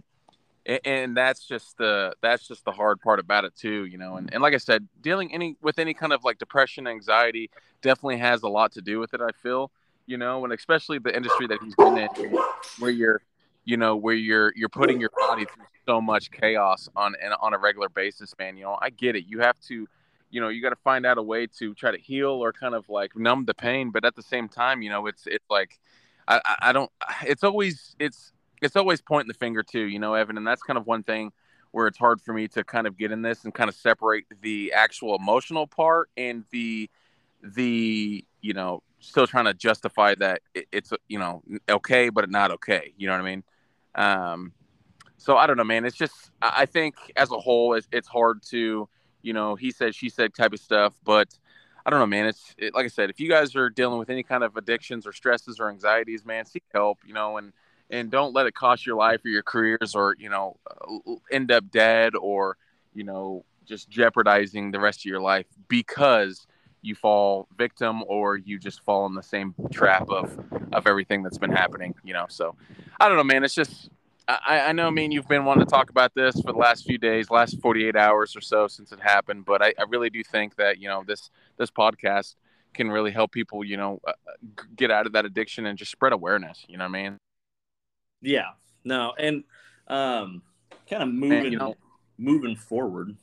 and 0.84 1.16
that's 1.16 1.46
just 1.46 1.78
the 1.78 2.14
that's 2.22 2.48
just 2.48 2.66
the 2.66 2.72
hard 2.72 3.00
part 3.02 3.20
about 3.20 3.46
it 3.46 3.56
too 3.56 3.86
you 3.86 3.98
know 3.98 4.18
and, 4.18 4.34
and 4.34 4.42
like 4.42 4.54
i 4.54 4.58
said 4.58 4.88
dealing 5.02 5.32
any 5.34 5.56
with 5.62 5.78
any 5.80 5.94
kind 5.94 6.12
of 6.12 6.24
like 6.24 6.38
depression 6.38 6.88
anxiety 6.88 7.50
definitely 7.82 8.18
has 8.18 8.44
a 8.44 8.48
lot 8.48 8.72
to 8.72 8.82
do 8.82 9.00
with 9.00 9.14
it 9.14 9.22
i 9.22 9.30
feel 9.44 9.72
you 10.06 10.18
know 10.18 10.44
and 10.44 10.54
especially 10.54 10.98
the 10.98 11.16
industry 11.16 11.48
that 11.48 11.62
he's 11.62 11.76
been 11.76 11.98
in 11.98 12.10
where 12.80 12.92
you're 12.92 13.22
you 13.64 13.78
know 13.78 13.96
where 13.96 14.16
you're 14.16 14.54
you're 14.56 14.70
putting 14.70 15.00
your 15.00 15.12
body 15.18 15.46
through 15.46 15.66
so 15.86 16.02
much 16.02 16.32
chaos 16.32 16.90
on 16.96 17.14
and 17.22 17.34
on 17.42 17.54
a 17.54 17.58
regular 17.58 17.90
basis 17.90 18.34
man 18.40 18.58
you 18.58 18.64
know 18.64 18.78
i 18.82 18.90
get 18.90 19.16
it. 19.16 19.26
You 19.28 19.40
have 19.42 19.60
to 19.62 19.88
you 20.32 20.42
know 20.42 20.50
you 20.50 20.62
got 20.62 20.70
to 20.70 20.76
find 20.78 21.06
out 21.06 21.18
a 21.18 21.22
way 21.22 21.48
to 21.48 21.74
try 21.76 21.92
to 21.92 21.98
heal 21.98 22.32
or 22.32 22.52
kind 22.52 22.74
of 22.74 22.90
like 22.90 23.16
numb 23.16 23.46
the 23.46 23.54
pain 23.54 23.92
but 23.92 24.04
at 24.04 24.16
the 24.16 24.24
same 24.24 24.50
time 24.50 24.82
you 24.82 24.90
know 24.90 25.06
it's 25.06 25.28
it's 25.28 25.46
like 25.50 25.80
I, 26.28 26.42
I 26.60 26.72
don't 26.74 26.92
it's 27.24 27.44
always 27.44 27.96
it's 28.00 28.32
it's 28.66 28.76
always 28.76 29.02
pointing 29.02 29.28
the 29.28 29.34
finger 29.34 29.64
too, 29.64 29.86
you 29.86 30.00
know, 30.00 30.14
Evan, 30.14 30.38
and 30.38 30.46
that's 30.46 30.64
kind 30.64 30.78
of 30.78 30.86
one 30.86 31.04
thing 31.04 31.32
where 31.72 31.88
it's 31.88 31.98
hard 31.98 32.22
for 32.22 32.34
me 32.34 32.48
to 32.48 32.64
kind 32.64 32.88
of 32.88 32.98
get 32.98 33.12
in 33.12 33.22
this 33.22 33.44
and 33.44 33.54
kind 33.54 33.70
of 33.70 33.76
separate 33.76 34.26
the 34.42 34.72
actual 34.74 35.16
emotional 35.16 35.68
part 35.68 36.10
and 36.16 36.46
the 36.52 36.90
the 37.44 38.24
you 38.42 38.54
know 38.54 38.82
still 39.00 39.28
trying 39.28 39.44
to 39.44 39.54
justify 39.54 40.16
that 40.16 40.42
it's 40.72 40.94
you 41.10 41.20
know 41.20 41.44
okay 41.70 42.10
but 42.10 42.30
not 42.30 42.50
okay 42.50 42.94
you 42.98 43.08
know 43.08 43.14
what 43.14 43.22
i 43.22 43.26
mean? 43.26 43.44
Um 43.94 44.54
so 45.18 45.38
i 45.38 45.46
don't 45.48 45.58
know 45.58 45.64
man 45.64 45.86
it's 45.86 45.96
just 45.96 46.32
i 46.42 46.66
think 46.66 46.96
as 47.16 47.32
a 47.32 47.38
whole 47.38 47.74
it's, 47.74 48.08
hard 48.08 48.42
to 48.44 48.88
you 49.22 49.34
know 49.34 49.56
he 49.56 49.72
said 49.72 49.94
she 49.96 50.10
said 50.10 50.34
type 50.34 50.54
of 50.54 50.60
stuff 50.60 50.94
but 51.04 51.38
i 51.86 51.90
don't 51.90 52.00
know 52.00 52.06
man 52.06 52.26
it's 52.26 52.54
it, 52.58 52.74
like 52.74 52.86
i 52.86 52.90
said 52.90 53.10
if 53.10 53.20
you 53.20 53.30
guys 53.30 53.56
are 53.56 53.70
dealing 53.70 53.98
with 53.98 54.10
any 54.10 54.24
kind 54.24 54.44
of 54.44 54.56
addictions 54.58 55.08
or 55.08 55.14
stresses 55.14 55.60
or 55.60 55.70
anxieties 55.70 56.26
man 56.26 56.46
seek 56.46 56.64
help 56.74 57.00
you 57.06 57.14
know 57.14 57.38
and 57.38 57.54
and 57.90 58.12
don't 58.12 58.34
let 58.34 58.46
it 58.46 58.54
cost 58.54 58.86
your 58.86 58.96
life 58.96 59.22
or 59.26 59.30
your 59.30 59.44
careers 59.44 59.96
or 59.96 60.16
you 60.20 60.30
know 60.30 60.58
uh, 60.70 61.14
end 61.32 61.52
up 61.52 61.70
dead 61.72 62.16
or 62.16 62.58
you 62.94 63.04
know 63.04 63.44
just 63.66 63.90
jeopardizing 63.90 64.72
the 64.72 64.80
rest 64.80 65.00
of 65.02 65.06
your 65.06 65.22
life 65.22 65.46
because 65.68 66.48
you 66.82 66.94
fall 66.94 67.48
victim 67.58 68.04
or 68.08 68.38
you 68.38 68.60
just 68.60 68.82
fall 68.82 69.06
in 69.06 69.16
the 69.16 69.24
same 69.24 69.56
trap 69.72 70.08
of 70.10 70.38
of 70.72 70.88
everything 70.88 71.24
that's 71.24 71.38
been 71.38 71.52
happening 71.52 71.96
you 72.04 72.14
know 72.14 72.26
so 72.30 72.56
i 73.00 73.08
don't 73.08 73.18
know 73.18 73.24
man 73.24 73.44
it's 73.44 73.56
just 73.56 73.90
I, 74.28 74.62
I 74.70 74.72
know, 74.72 74.88
I 74.88 74.90
mean, 74.90 75.12
you've 75.12 75.28
been 75.28 75.46
wanting 75.46 75.66
to 75.66 75.70
talk 75.70 75.90
about 75.92 76.16
this 76.16 76.42
for 76.42 76.52
the 76.52 76.58
last 76.58 76.84
few 76.84 76.98
days, 76.98 77.30
last 77.30 77.62
48 77.62 77.96
hours 77.96 78.36
or 78.36 78.42
so 78.42 78.68
since 78.68 78.92
it 78.92 79.00
happened. 79.00 79.46
But 79.46 79.62
I, 79.62 79.74
I 79.78 79.84
really 79.88 80.10
do 80.10 80.24
think 80.24 80.56
that, 80.56 80.80
you 80.80 80.88
know, 80.88 81.04
this, 81.06 81.30
this 81.58 81.70
podcast 81.70 82.36
can 82.74 82.90
really 82.90 83.12
help 83.12 83.32
people, 83.32 83.64
you 83.64 83.78
know, 83.78 84.00
uh, 84.08 84.14
get 84.76 84.90
out 84.90 85.06
of 85.06 85.14
that 85.14 85.26
addiction 85.26 85.68
and 85.68 85.78
just 85.78 85.92
spread 85.92 86.12
awareness. 86.12 86.66
You 86.68 86.78
know 86.78 86.86
what 86.86 86.98
I 86.98 87.04
mean? 87.04 87.18
Yeah, 88.26 88.52
no, 88.84 89.14
and 89.18 89.44
um, 89.88 90.42
kind 90.90 91.04
of 91.04 91.10
moving 91.10 91.38
and, 91.38 91.52
you 91.52 91.60
know, 91.60 91.76
moving 92.18 92.56
forward. 92.56 93.16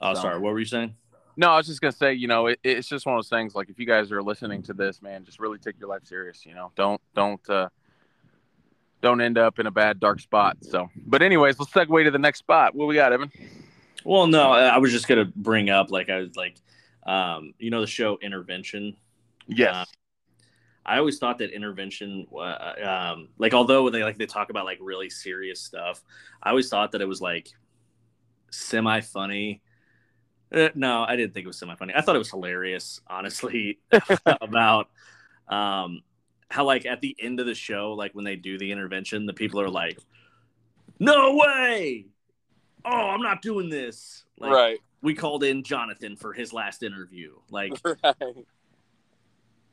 Oh, 0.00 0.14
so, 0.14 0.22
sorry. 0.22 0.38
What 0.38 0.52
were 0.52 0.58
you 0.58 0.64
saying? 0.64 0.94
No, 1.36 1.50
I 1.50 1.56
was 1.56 1.66
just 1.68 1.80
gonna 1.80 1.92
say, 1.92 2.14
you 2.14 2.26
know, 2.26 2.48
it, 2.48 2.58
it's 2.64 2.88
just 2.88 3.06
one 3.06 3.14
of 3.14 3.18
those 3.18 3.28
things. 3.28 3.54
Like, 3.54 3.70
if 3.70 3.78
you 3.78 3.86
guys 3.86 4.10
are 4.10 4.22
listening 4.22 4.62
to 4.64 4.72
this, 4.72 5.00
man, 5.00 5.24
just 5.24 5.38
really 5.38 5.58
take 5.58 5.78
your 5.78 5.88
life 5.88 6.04
serious. 6.04 6.44
You 6.44 6.54
know, 6.54 6.72
don't 6.74 7.00
don't 7.14 7.48
uh, 7.48 7.68
don't 9.00 9.20
end 9.20 9.38
up 9.38 9.60
in 9.60 9.66
a 9.66 9.70
bad 9.70 10.00
dark 10.00 10.18
spot. 10.18 10.56
So, 10.62 10.88
but 11.06 11.22
anyways, 11.22 11.60
let's 11.60 11.70
segue 11.72 12.04
to 12.04 12.10
the 12.10 12.18
next 12.18 12.40
spot. 12.40 12.74
What 12.74 12.88
we 12.88 12.96
got, 12.96 13.12
Evan? 13.12 13.30
Well, 14.04 14.26
no, 14.26 14.50
I 14.50 14.78
was 14.78 14.90
just 14.90 15.06
gonna 15.06 15.30
bring 15.36 15.70
up, 15.70 15.90
like, 15.90 16.08
I 16.08 16.18
was 16.18 16.36
like, 16.36 16.56
um, 17.06 17.54
you 17.58 17.70
know, 17.70 17.80
the 17.80 17.86
show 17.86 18.18
Intervention. 18.22 18.96
Yes. 19.46 19.74
Uh, 19.74 19.84
I 20.88 20.98
always 20.98 21.18
thought 21.18 21.38
that 21.38 21.50
intervention, 21.50 22.26
uh, 22.34 22.72
um, 22.82 23.28
like 23.36 23.52
although 23.52 23.90
they 23.90 24.02
like 24.02 24.16
they 24.16 24.24
talk 24.24 24.48
about 24.48 24.64
like 24.64 24.78
really 24.80 25.10
serious 25.10 25.60
stuff, 25.60 26.02
I 26.42 26.48
always 26.48 26.70
thought 26.70 26.92
that 26.92 27.02
it 27.02 27.08
was 27.08 27.20
like 27.20 27.48
semi 28.50 29.00
funny. 29.00 29.60
Uh, 30.50 30.70
no, 30.74 31.04
I 31.06 31.16
didn't 31.16 31.34
think 31.34 31.44
it 31.44 31.46
was 31.46 31.58
semi 31.58 31.74
funny. 31.74 31.92
I 31.94 32.00
thought 32.00 32.16
it 32.16 32.20
was 32.20 32.30
hilarious, 32.30 33.02
honestly, 33.06 33.80
about 34.40 34.88
um, 35.46 36.00
how 36.50 36.64
like 36.64 36.86
at 36.86 37.02
the 37.02 37.14
end 37.20 37.38
of 37.38 37.44
the 37.44 37.54
show, 37.54 37.92
like 37.92 38.14
when 38.14 38.24
they 38.24 38.36
do 38.36 38.56
the 38.56 38.72
intervention, 38.72 39.26
the 39.26 39.34
people 39.34 39.60
are 39.60 39.68
like, 39.68 39.98
"No 40.98 41.36
way! 41.36 42.06
Oh, 42.86 42.90
I'm 42.90 43.22
not 43.22 43.42
doing 43.42 43.68
this." 43.68 44.24
Like, 44.38 44.52
right. 44.52 44.78
We 45.02 45.14
called 45.14 45.44
in 45.44 45.62
Jonathan 45.62 46.16
for 46.16 46.32
his 46.32 46.52
last 46.54 46.82
interview. 46.82 47.34
Like, 47.50 47.74
right 48.02 48.46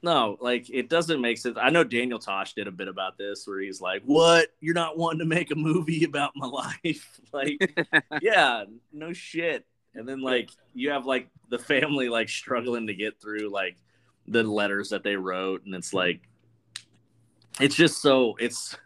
no, 0.06 0.38
like 0.40 0.70
it 0.70 0.88
doesn't 0.88 1.20
make 1.20 1.40
sense. 1.40 1.58
I 1.60 1.72
know 1.72 1.84
Daniel 1.84 2.20
Tosh 2.20 2.54
did 2.54 2.68
a 2.68 2.72
bit 2.72 2.88
about 2.88 3.18
this 3.18 3.48
where 3.48 3.60
he's 3.60 3.82
like, 3.82 4.04
What? 4.06 4.50
You're 4.62 4.76
not 4.76 5.00
wanting 5.00 5.20
to 5.20 5.26
make 5.26 5.50
a 5.50 5.56
movie 5.56 6.04
about 6.04 6.34
my 6.36 6.46
life? 6.86 7.20
like, 7.34 7.76
yeah, 8.22 8.66
no 8.94 9.14
shit. 9.14 9.66
And 9.96 10.08
then 10.08 10.22
like 10.22 10.52
you 10.76 10.92
have 10.92 11.08
like 11.08 11.28
the 11.50 11.58
family 11.58 12.08
like 12.08 12.30
struggling 12.30 12.86
to 12.86 12.94
get 12.94 13.20
through 13.20 13.50
like 13.50 13.78
the 14.28 14.44
letters 14.44 14.90
that 14.90 15.04
they 15.04 15.16
wrote, 15.16 15.66
and 15.66 15.74
it's 15.74 15.92
like 15.92 16.22
it's 17.60 17.76
just 17.76 18.02
so 18.02 18.36
it's 18.40 18.78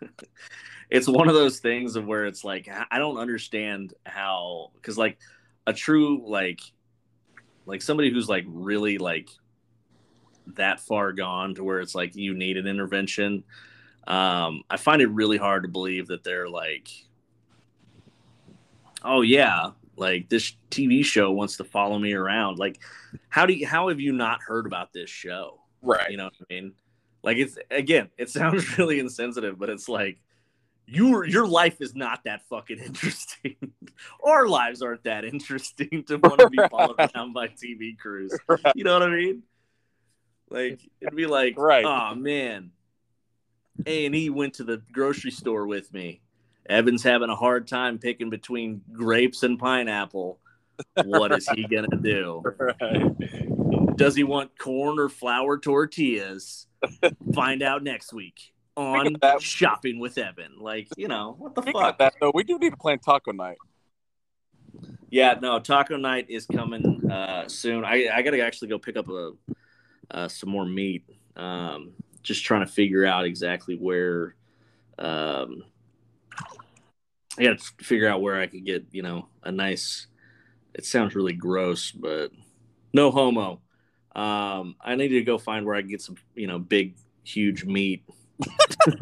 it's 0.89 1.07
one 1.07 1.27
of 1.27 1.35
those 1.35 1.59
things 1.59 1.97
of 1.97 2.05
where 2.05 2.25
it's 2.27 2.45
like 2.45 2.69
I 2.89 2.97
don't 2.97 3.17
understand 3.17 3.93
how 4.05 4.71
because 4.75 4.97
like 4.97 5.17
a 5.67 5.73
true 5.73 6.23
like 6.25 6.61
like 7.65 7.81
somebody 7.81 8.09
who's 8.09 8.29
like 8.29 8.45
really 8.47 8.97
like 8.97 9.29
that 10.55 10.79
far 10.79 11.11
gone 11.13 11.55
to 11.55 11.63
where 11.63 11.79
it's 11.79 11.95
like 11.95 12.15
you 12.15 12.33
need 12.33 12.57
an 12.57 12.67
intervention. 12.67 13.43
Um 14.07 14.63
i 14.69 14.77
find 14.77 15.01
it 15.01 15.07
really 15.07 15.37
hard 15.37 15.63
to 15.63 15.69
believe 15.69 16.07
that 16.07 16.23
they're 16.23 16.49
like 16.49 16.89
oh 19.03 19.21
yeah 19.21 19.71
like 19.97 20.29
this 20.29 20.53
tv 20.71 21.03
show 21.03 21.31
wants 21.31 21.57
to 21.57 21.63
follow 21.63 21.99
me 21.99 22.13
around. 22.13 22.57
Like 22.57 22.79
how 23.29 23.45
do 23.45 23.53
you 23.53 23.67
how 23.67 23.89
have 23.89 23.99
you 23.99 24.13
not 24.13 24.41
heard 24.41 24.65
about 24.65 24.93
this 24.93 25.09
show? 25.09 25.59
Right. 25.81 26.09
You 26.09 26.17
know 26.17 26.25
what 26.25 26.33
i 26.39 26.53
mean? 26.53 26.73
Like 27.23 27.37
it's 27.37 27.57
again 27.69 28.09
it 28.17 28.29
sounds 28.29 28.77
really 28.77 28.99
insensitive 28.99 29.59
but 29.59 29.69
it's 29.69 29.89
like 29.89 30.19
your 30.89 31.25
your 31.25 31.47
life 31.47 31.81
is 31.81 31.95
not 31.95 32.23
that 32.25 32.41
fucking 32.49 32.79
interesting. 32.85 33.55
Our 34.23 34.47
lives 34.47 34.81
aren't 34.81 35.03
that 35.03 35.23
interesting 35.23 36.03
to 36.07 36.17
want 36.17 36.39
to 36.39 36.49
be 36.49 36.57
followed 36.71 36.95
around 36.99 37.33
by 37.33 37.47
TV 37.47 37.97
crews. 37.97 38.35
You 38.75 38.83
know 38.83 38.93
what 38.93 39.03
I 39.03 39.15
mean? 39.15 39.43
Like 40.49 40.79
it'd 41.01 41.15
be 41.15 41.25
like, 41.25 41.57
right. 41.57 41.85
oh 41.85 42.15
man, 42.15 42.71
A 43.85 44.05
and 44.05 44.15
E 44.15 44.29
went 44.29 44.55
to 44.55 44.63
the 44.63 44.81
grocery 44.91 45.31
store 45.31 45.67
with 45.67 45.93
me. 45.93 46.21
Evan's 46.67 47.03
having 47.03 47.29
a 47.29 47.35
hard 47.35 47.67
time 47.67 47.97
picking 47.97 48.29
between 48.29 48.81
grapes 48.91 49.43
and 49.43 49.57
pineapple. 49.57 50.39
What 51.03 51.31
is 51.33 51.47
he 51.49 51.67
gonna 51.67 51.97
do? 52.01 52.43
Right. 52.57 53.95
Does 53.97 54.15
he 54.15 54.23
want 54.23 54.57
corn 54.57 54.97
or 54.97 55.09
flour 55.09 55.57
tortillas? 55.57 56.67
Find 57.33 57.61
out 57.61 57.83
next 57.83 58.13
week 58.13 58.53
on 58.77 59.17
shopping 59.39 59.99
with 59.99 60.17
Evan. 60.17 60.59
Like, 60.59 60.87
you 60.95 61.07
know, 61.07 61.35
what 61.37 61.55
the 61.55 61.63
fuck? 61.63 61.97
that 61.97 62.13
though, 62.21 62.31
we 62.33 62.43
do 62.43 62.57
need 62.57 62.71
to 62.71 62.77
plan 62.77 62.99
taco 62.99 63.31
night. 63.31 63.57
Yeah, 65.09 65.35
no, 65.41 65.59
taco 65.59 65.97
night 65.97 66.27
is 66.29 66.45
coming 66.45 67.09
uh, 67.11 67.47
soon. 67.47 67.83
I, 67.83 68.07
I 68.13 68.21
got 68.21 68.31
to 68.31 68.41
actually 68.41 68.69
go 68.69 68.77
pick 68.77 68.95
up 68.95 69.09
a 69.09 69.31
uh, 70.11 70.27
some 70.27 70.49
more 70.49 70.65
meat. 70.65 71.05
Um, 71.35 71.91
just 72.21 72.43
trying 72.43 72.65
to 72.65 72.71
figure 72.71 73.05
out 73.05 73.25
exactly 73.25 73.75
where. 73.75 74.35
Um, 74.97 75.63
I 77.37 77.43
got 77.43 77.59
to 77.59 77.83
figure 77.83 78.07
out 78.07 78.21
where 78.21 78.39
I 78.39 78.47
could 78.47 78.65
get, 78.65 78.85
you 78.91 79.01
know, 79.01 79.27
a 79.43 79.51
nice. 79.51 80.07
It 80.73 80.85
sounds 80.85 81.15
really 81.15 81.33
gross, 81.33 81.91
but 81.91 82.31
no 82.93 83.11
homo. 83.11 83.61
Um, 84.15 84.75
I 84.81 84.95
need 84.95 85.09
to 85.09 85.21
go 85.21 85.37
find 85.37 85.65
where 85.65 85.75
I 85.75 85.81
can 85.81 85.89
get 85.89 86.01
some, 86.01 86.15
you 86.35 86.47
know, 86.47 86.59
big, 86.59 86.95
huge 87.23 87.65
meat. 87.65 88.03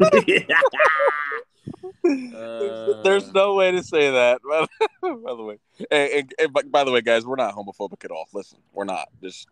Uh, 1.84 3.02
There's 3.02 3.32
no 3.32 3.54
way 3.54 3.70
to 3.72 3.82
say 3.82 4.10
that. 4.10 4.40
by 5.02 5.34
the 5.34 5.42
way, 5.42 5.58
and, 5.90 6.10
and, 6.10 6.34
and 6.54 6.72
by- 6.72 6.84
the 6.84 6.92
way, 6.92 7.00
guys, 7.00 7.26
we're 7.26 7.36
not 7.36 7.54
homophobic 7.54 8.04
at 8.04 8.10
all. 8.10 8.26
Listen, 8.32 8.58
we're 8.72 8.84
not. 8.84 9.08
Just 9.22 9.48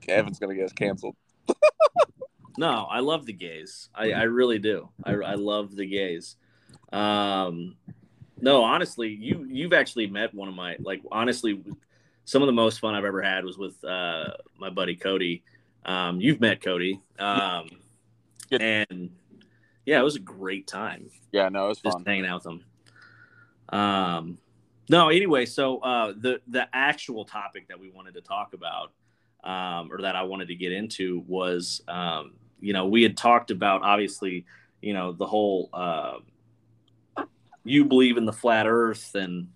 Kevin's 0.00 0.38
gonna 0.38 0.54
get 0.54 0.66
us 0.66 0.72
canceled. 0.72 1.16
No, 2.58 2.86
I 2.90 3.00
love 3.00 3.26
the 3.26 3.32
gays. 3.32 3.88
I, 3.94 4.12
I 4.12 4.22
really 4.24 4.58
do. 4.58 4.88
I, 5.04 5.12
I 5.12 5.34
love 5.34 5.74
the 5.74 5.86
gays. 5.86 6.36
Um, 6.92 7.76
no, 8.40 8.62
honestly, 8.62 9.08
you 9.08 9.46
you've 9.48 9.72
actually 9.72 10.06
met 10.06 10.34
one 10.34 10.48
of 10.48 10.54
my 10.54 10.76
like 10.80 11.02
honestly, 11.10 11.62
some 12.24 12.42
of 12.42 12.46
the 12.46 12.52
most 12.52 12.80
fun 12.80 12.94
I've 12.94 13.04
ever 13.04 13.22
had 13.22 13.44
was 13.44 13.56
with 13.58 13.82
uh, 13.84 14.30
my 14.58 14.70
buddy 14.70 14.96
Cody. 14.96 15.42
Um, 15.84 16.20
you've 16.20 16.40
met 16.40 16.62
Cody, 16.62 17.00
um, 17.18 17.68
and 18.52 19.10
yeah, 19.84 19.98
it 19.98 20.04
was 20.04 20.16
a 20.16 20.20
great 20.20 20.66
time 20.66 21.10
Yeah, 21.32 21.48
no, 21.48 21.66
it 21.66 21.68
was 21.68 21.80
just 21.80 21.96
fun. 21.96 22.04
hanging 22.06 22.26
out 22.26 22.44
with 22.44 22.44
them. 22.44 22.64
Um, 23.68 24.38
no, 24.88 25.08
anyway, 25.08 25.46
so 25.46 25.78
uh, 25.78 26.12
the 26.16 26.40
the 26.48 26.68
actual 26.72 27.24
topic 27.24 27.68
that 27.68 27.78
we 27.78 27.90
wanted 27.90 28.14
to 28.14 28.20
talk 28.20 28.52
about, 28.52 28.92
um, 29.44 29.90
or 29.90 30.02
that 30.02 30.16
I 30.16 30.22
wanted 30.24 30.48
to 30.48 30.54
get 30.54 30.72
into, 30.72 31.24
was 31.26 31.80
um, 31.88 32.34
you 32.60 32.72
know 32.72 32.86
we 32.86 33.02
had 33.02 33.16
talked 33.16 33.50
about 33.50 33.82
obviously 33.82 34.44
you 34.80 34.92
know 34.92 35.12
the 35.12 35.26
whole 35.26 35.70
uh, 35.72 36.18
you 37.64 37.84
believe 37.84 38.16
in 38.16 38.24
the 38.24 38.32
flat 38.32 38.66
Earth 38.66 39.14
and 39.14 39.48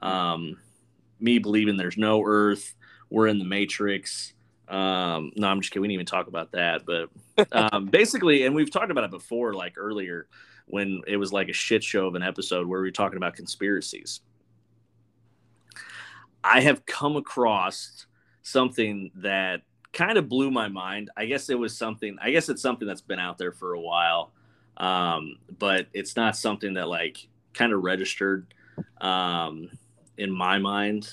um, 0.00 0.56
me 1.20 1.38
believing 1.38 1.76
there's 1.76 1.98
no 1.98 2.22
Earth, 2.24 2.74
we're 3.10 3.28
in 3.28 3.38
the 3.38 3.44
Matrix. 3.44 4.32
Um, 4.68 5.32
no, 5.36 5.48
I'm 5.48 5.60
just 5.60 5.72
kidding. 5.72 5.82
We 5.82 5.88
didn't 5.88 5.94
even 5.94 6.06
talk 6.06 6.28
about 6.28 6.52
that, 6.52 6.82
but 6.86 7.08
um, 7.52 7.86
basically, 7.86 8.44
and 8.46 8.54
we've 8.54 8.70
talked 8.70 8.90
about 8.90 9.04
it 9.04 9.10
before, 9.10 9.54
like 9.54 9.74
earlier 9.76 10.28
when 10.66 11.02
it 11.06 11.16
was 11.16 11.32
like 11.32 11.48
a 11.48 11.52
shit 11.52 11.82
show 11.82 12.06
of 12.06 12.14
an 12.14 12.22
episode 12.22 12.66
where 12.66 12.80
we 12.80 12.88
were 12.88 12.92
talking 12.92 13.16
about 13.16 13.34
conspiracies. 13.34 14.20
I 16.44 16.60
have 16.60 16.86
come 16.86 17.16
across 17.16 18.06
something 18.42 19.10
that 19.16 19.62
kind 19.92 20.18
of 20.18 20.28
blew 20.28 20.50
my 20.50 20.68
mind. 20.68 21.10
I 21.16 21.26
guess 21.26 21.50
it 21.50 21.58
was 21.58 21.76
something, 21.76 22.16
I 22.20 22.30
guess 22.30 22.48
it's 22.48 22.62
something 22.62 22.88
that's 22.88 23.02
been 23.02 23.20
out 23.20 23.38
there 23.38 23.52
for 23.52 23.74
a 23.74 23.80
while, 23.80 24.32
um, 24.76 25.36
but 25.58 25.86
it's 25.92 26.16
not 26.16 26.36
something 26.36 26.74
that 26.74 26.88
like 26.88 27.18
kind 27.54 27.72
of 27.72 27.82
registered 27.82 28.54
um, 29.00 29.68
in 30.16 30.30
my 30.30 30.58
mind. 30.58 31.12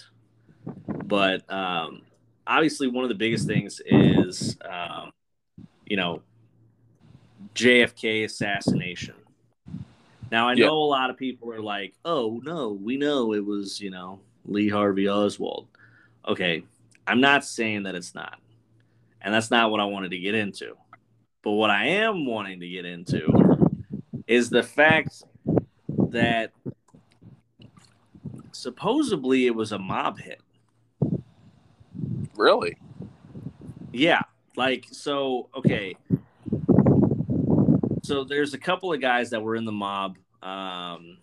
But 1.06 1.52
um, 1.52 2.04
obviously, 2.50 2.88
one 2.88 3.06
of 3.06 3.10
the 3.10 3.16
biggest 3.16 3.48
things 3.48 3.80
is, 3.86 4.58
um, 4.70 5.12
you 5.86 5.96
know, 5.96 6.22
JFK 7.56 8.26
assassination. 8.26 9.16
Now 10.32 10.48
I 10.48 10.56
know 10.56 10.66
Yeah. 10.66 10.70
a 10.72 10.90
lot 10.90 11.10
of 11.10 11.18
people 11.18 11.52
are 11.54 11.62
like, 11.62 11.94
"Oh 12.04 12.42
no, 12.44 12.74
we 12.74 12.98
know 12.98 13.34
it 13.34 13.46
was 13.46 13.80
you 13.80 13.90
know 13.90 14.20
Lee 14.46 14.70
Harvey 14.70 15.08
Oswald." 15.08 15.68
Okay, 16.28 16.64
I'm 17.08 17.22
not 17.22 17.46
saying 17.46 17.84
that 17.84 17.96
it's 17.96 18.14
not, 18.14 18.40
and 19.22 19.34
that's 19.34 19.50
not 19.50 19.72
what 19.72 19.80
I 19.80 19.86
wanted 19.86 20.12
to 20.12 20.20
get 20.20 20.36
into. 20.36 20.76
But 21.42 21.52
what 21.52 21.70
I 21.70 21.86
am 21.88 22.26
wanting 22.26 22.60
to 22.60 22.68
get 22.68 22.86
into 22.86 23.32
is 24.28 24.50
the 24.50 24.62
fact 24.62 25.24
that 26.10 26.52
supposedly 28.52 29.48
it 29.48 29.56
was 29.56 29.72
a 29.72 29.80
mob 29.80 30.20
hit. 30.20 30.42
Really? 32.40 32.78
Yeah, 33.92 34.22
like 34.56 34.88
so. 34.92 35.50
Okay, 35.54 35.98
so 38.02 38.24
there's 38.24 38.54
a 38.54 38.58
couple 38.58 38.94
of 38.94 39.02
guys 39.02 39.32
that 39.32 39.42
were 39.42 39.58
in 39.58 39.66
the 39.66 39.74
mob 39.74 40.18
um, 40.42 41.18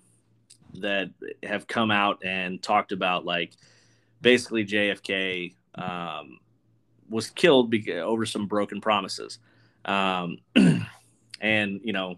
that 0.74 1.09
have 1.42 1.66
come 1.66 1.90
out 1.90 2.22
and 2.22 2.62
talked 2.62 2.92
about 2.92 3.24
like 3.24 3.55
basically 4.20 4.66
JFK 4.66 5.55
um, 5.76 6.38
was 7.09 7.31
killed 7.31 7.72
beca- 7.72 8.02
over 8.02 8.26
some 8.26 8.46
broken 8.46 8.83
promises, 8.83 9.38
um, 9.87 10.37
and 11.40 11.81
you 11.83 11.94
know 11.94 12.16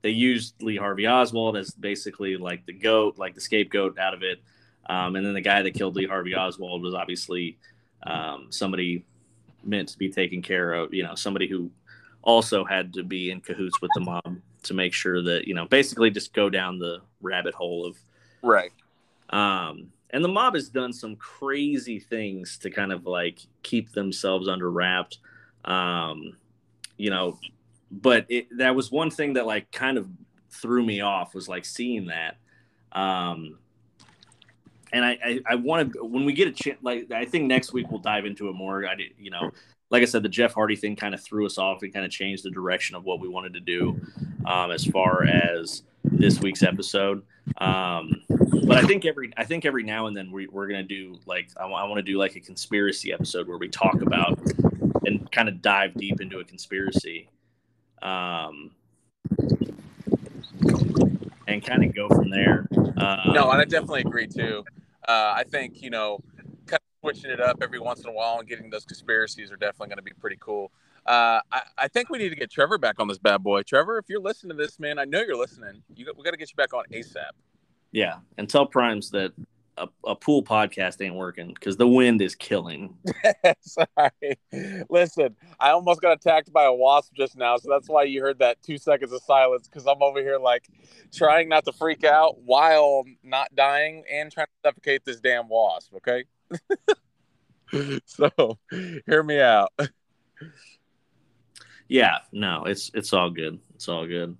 they 0.00 0.10
used 0.10 0.62
Lee 0.62 0.78
Harvey 0.78 1.06
Oswald 1.06 1.58
as 1.58 1.72
basically 1.72 2.38
like 2.38 2.64
the 2.64 2.72
goat, 2.72 3.18
like 3.18 3.34
the 3.34 3.42
scapegoat 3.42 3.98
out 3.98 4.14
of 4.14 4.22
it, 4.22 4.40
um, 4.88 5.14
and 5.14 5.26
then 5.26 5.34
the 5.34 5.42
guy 5.42 5.60
that 5.60 5.74
killed 5.74 5.94
Lee 5.94 6.06
Harvey 6.06 6.34
Oswald 6.34 6.80
was 6.80 6.94
obviously 6.94 7.58
um, 8.04 8.46
somebody 8.50 9.04
meant 9.64 9.88
to 9.88 9.98
be 9.98 10.10
taken 10.10 10.42
care 10.42 10.72
of, 10.72 10.92
you 10.94 11.02
know, 11.02 11.14
somebody 11.14 11.48
who 11.48 11.70
also 12.22 12.64
had 12.64 12.92
to 12.94 13.02
be 13.02 13.30
in 13.30 13.40
cahoots 13.40 13.80
with 13.80 13.90
the 13.94 14.00
mob 14.00 14.36
to 14.62 14.74
make 14.74 14.92
sure 14.92 15.22
that, 15.22 15.46
you 15.46 15.54
know, 15.54 15.66
basically 15.66 16.10
just 16.10 16.32
go 16.32 16.50
down 16.50 16.78
the 16.78 17.00
rabbit 17.20 17.54
hole 17.54 17.86
of, 17.86 17.98
Right. 18.42 18.72
um, 19.30 19.92
and 20.10 20.24
the 20.24 20.28
mob 20.28 20.54
has 20.54 20.68
done 20.68 20.92
some 20.92 21.16
crazy 21.16 21.98
things 22.00 22.58
to 22.58 22.70
kind 22.70 22.92
of 22.92 23.06
like 23.06 23.40
keep 23.62 23.92
themselves 23.92 24.48
under 24.48 24.70
wrapped, 24.70 25.18
um, 25.64 26.36
you 26.96 27.10
know, 27.10 27.38
but 27.90 28.26
it, 28.28 28.46
that 28.58 28.74
was 28.74 28.90
one 28.90 29.10
thing 29.10 29.34
that 29.34 29.46
like 29.46 29.70
kind 29.72 29.98
of 29.98 30.08
threw 30.50 30.84
me 30.84 31.00
off 31.00 31.34
was 31.34 31.48
like 31.48 31.64
seeing 31.64 32.06
that. 32.06 32.36
Um, 32.92 33.58
and 34.92 35.04
I, 35.04 35.18
I, 35.24 35.40
I 35.50 35.54
want 35.56 35.92
to 35.92 36.04
when 36.04 36.24
we 36.24 36.32
get 36.32 36.48
a 36.48 36.52
chance, 36.52 36.78
like 36.82 37.10
I 37.10 37.24
think 37.24 37.44
next 37.44 37.72
week 37.72 37.90
we'll 37.90 38.00
dive 38.00 38.24
into 38.24 38.48
it 38.48 38.54
more. 38.54 38.86
I 38.86 38.94
did, 38.94 39.12
you 39.18 39.30
know, 39.30 39.50
like 39.90 40.02
I 40.02 40.06
said, 40.06 40.22
the 40.22 40.28
Jeff 40.28 40.54
Hardy 40.54 40.76
thing 40.76 40.96
kind 40.96 41.14
of 41.14 41.20
threw 41.22 41.46
us 41.46 41.58
off 41.58 41.82
and 41.82 41.92
kind 41.92 42.04
of 42.04 42.10
changed 42.10 42.44
the 42.44 42.50
direction 42.50 42.96
of 42.96 43.04
what 43.04 43.20
we 43.20 43.28
wanted 43.28 43.54
to 43.54 43.60
do 43.60 44.00
um, 44.46 44.70
as 44.70 44.84
far 44.84 45.24
as 45.24 45.82
this 46.04 46.40
week's 46.40 46.62
episode. 46.62 47.22
Um, 47.58 48.22
but 48.28 48.78
I 48.78 48.82
think 48.82 49.04
every 49.04 49.32
I 49.36 49.44
think 49.44 49.64
every 49.64 49.82
now 49.82 50.06
and 50.06 50.16
then 50.16 50.30
we, 50.30 50.46
we're 50.46 50.66
gonna 50.66 50.82
do 50.82 51.18
like 51.26 51.48
I, 51.56 51.66
want 51.66 51.96
to 51.96 52.02
do 52.02 52.18
like 52.18 52.36
a 52.36 52.40
conspiracy 52.40 53.12
episode 53.12 53.48
where 53.48 53.58
we 53.58 53.68
talk 53.68 54.02
about 54.02 54.38
and 55.04 55.30
kind 55.32 55.48
of 55.48 55.62
dive 55.62 55.94
deep 55.94 56.20
into 56.20 56.38
a 56.38 56.44
conspiracy. 56.44 57.28
Um, 58.02 58.70
and 61.50 61.64
kind 61.64 61.84
of 61.84 61.94
go 61.94 62.08
from 62.08 62.30
there. 62.30 62.66
Uh, 62.96 63.32
no, 63.32 63.48
I 63.48 63.64
definitely 63.64 64.02
agree 64.02 64.26
too. 64.26 64.64
Uh, 65.10 65.34
I 65.36 65.42
think 65.42 65.82
you 65.82 65.90
know, 65.90 66.20
kind 66.66 66.78
of 66.80 67.00
switching 67.00 67.32
it 67.32 67.40
up 67.40 67.58
every 67.62 67.80
once 67.80 68.00
in 68.00 68.08
a 68.08 68.12
while 68.12 68.38
and 68.38 68.48
getting 68.48 68.70
those 68.70 68.84
conspiracies 68.84 69.50
are 69.50 69.56
definitely 69.56 69.88
going 69.88 69.96
to 69.96 70.04
be 70.04 70.12
pretty 70.20 70.36
cool. 70.38 70.70
Uh, 71.04 71.40
I, 71.50 71.62
I, 71.78 71.88
think 71.88 72.10
we 72.10 72.18
need 72.18 72.28
to 72.28 72.36
get 72.36 72.50
Trevor 72.50 72.78
back 72.78 73.00
on 73.00 73.08
this 73.08 73.18
bad 73.18 73.42
boy. 73.42 73.62
Trevor, 73.62 73.98
if 73.98 74.04
you're 74.08 74.20
listening 74.20 74.56
to 74.56 74.62
this, 74.62 74.78
man, 74.78 74.98
I 74.98 75.06
know 75.06 75.20
you're 75.20 75.36
listening. 75.36 75.82
You, 75.96 76.12
we 76.16 76.22
got 76.22 76.30
to 76.30 76.36
get 76.36 76.50
you 76.50 76.56
back 76.56 76.74
on 76.74 76.84
ASAP. 76.92 77.30
Yeah, 77.90 78.18
and 78.38 78.48
tell 78.48 78.66
Primes 78.66 79.10
that 79.10 79.32
a, 79.80 80.10
a 80.10 80.14
pool 80.14 80.42
podcast 80.42 81.04
ain't 81.04 81.14
working 81.14 81.48
because 81.48 81.76
the 81.76 81.88
wind 81.88 82.20
is 82.22 82.34
killing. 82.34 82.94
Sorry. 83.60 84.86
Listen, 84.88 85.36
I 85.58 85.70
almost 85.70 86.00
got 86.00 86.12
attacked 86.12 86.52
by 86.52 86.64
a 86.64 86.72
wasp 86.72 87.14
just 87.14 87.36
now, 87.36 87.56
so 87.56 87.68
that's 87.70 87.88
why 87.88 88.04
you 88.04 88.20
heard 88.20 88.38
that 88.40 88.62
two 88.62 88.78
seconds 88.78 89.12
of 89.12 89.22
silence 89.22 89.68
because 89.68 89.86
I'm 89.86 90.02
over 90.02 90.20
here 90.20 90.38
like 90.38 90.66
trying 91.12 91.48
not 91.48 91.64
to 91.64 91.72
freak 91.72 92.04
out 92.04 92.40
while 92.42 93.04
not 93.22 93.54
dying 93.54 94.04
and 94.10 94.30
trying 94.30 94.46
to 94.46 94.68
suffocate 94.68 95.04
this 95.04 95.20
damn 95.20 95.48
wasp. 95.48 95.94
Okay. 95.96 96.24
so 98.04 98.58
hear 99.06 99.22
me 99.22 99.40
out. 99.40 99.72
Yeah, 101.88 102.18
no, 102.32 102.64
it's 102.64 102.90
it's 102.94 103.12
all 103.12 103.30
good. 103.30 103.58
It's 103.74 103.88
all 103.88 104.06
good. 104.06 104.36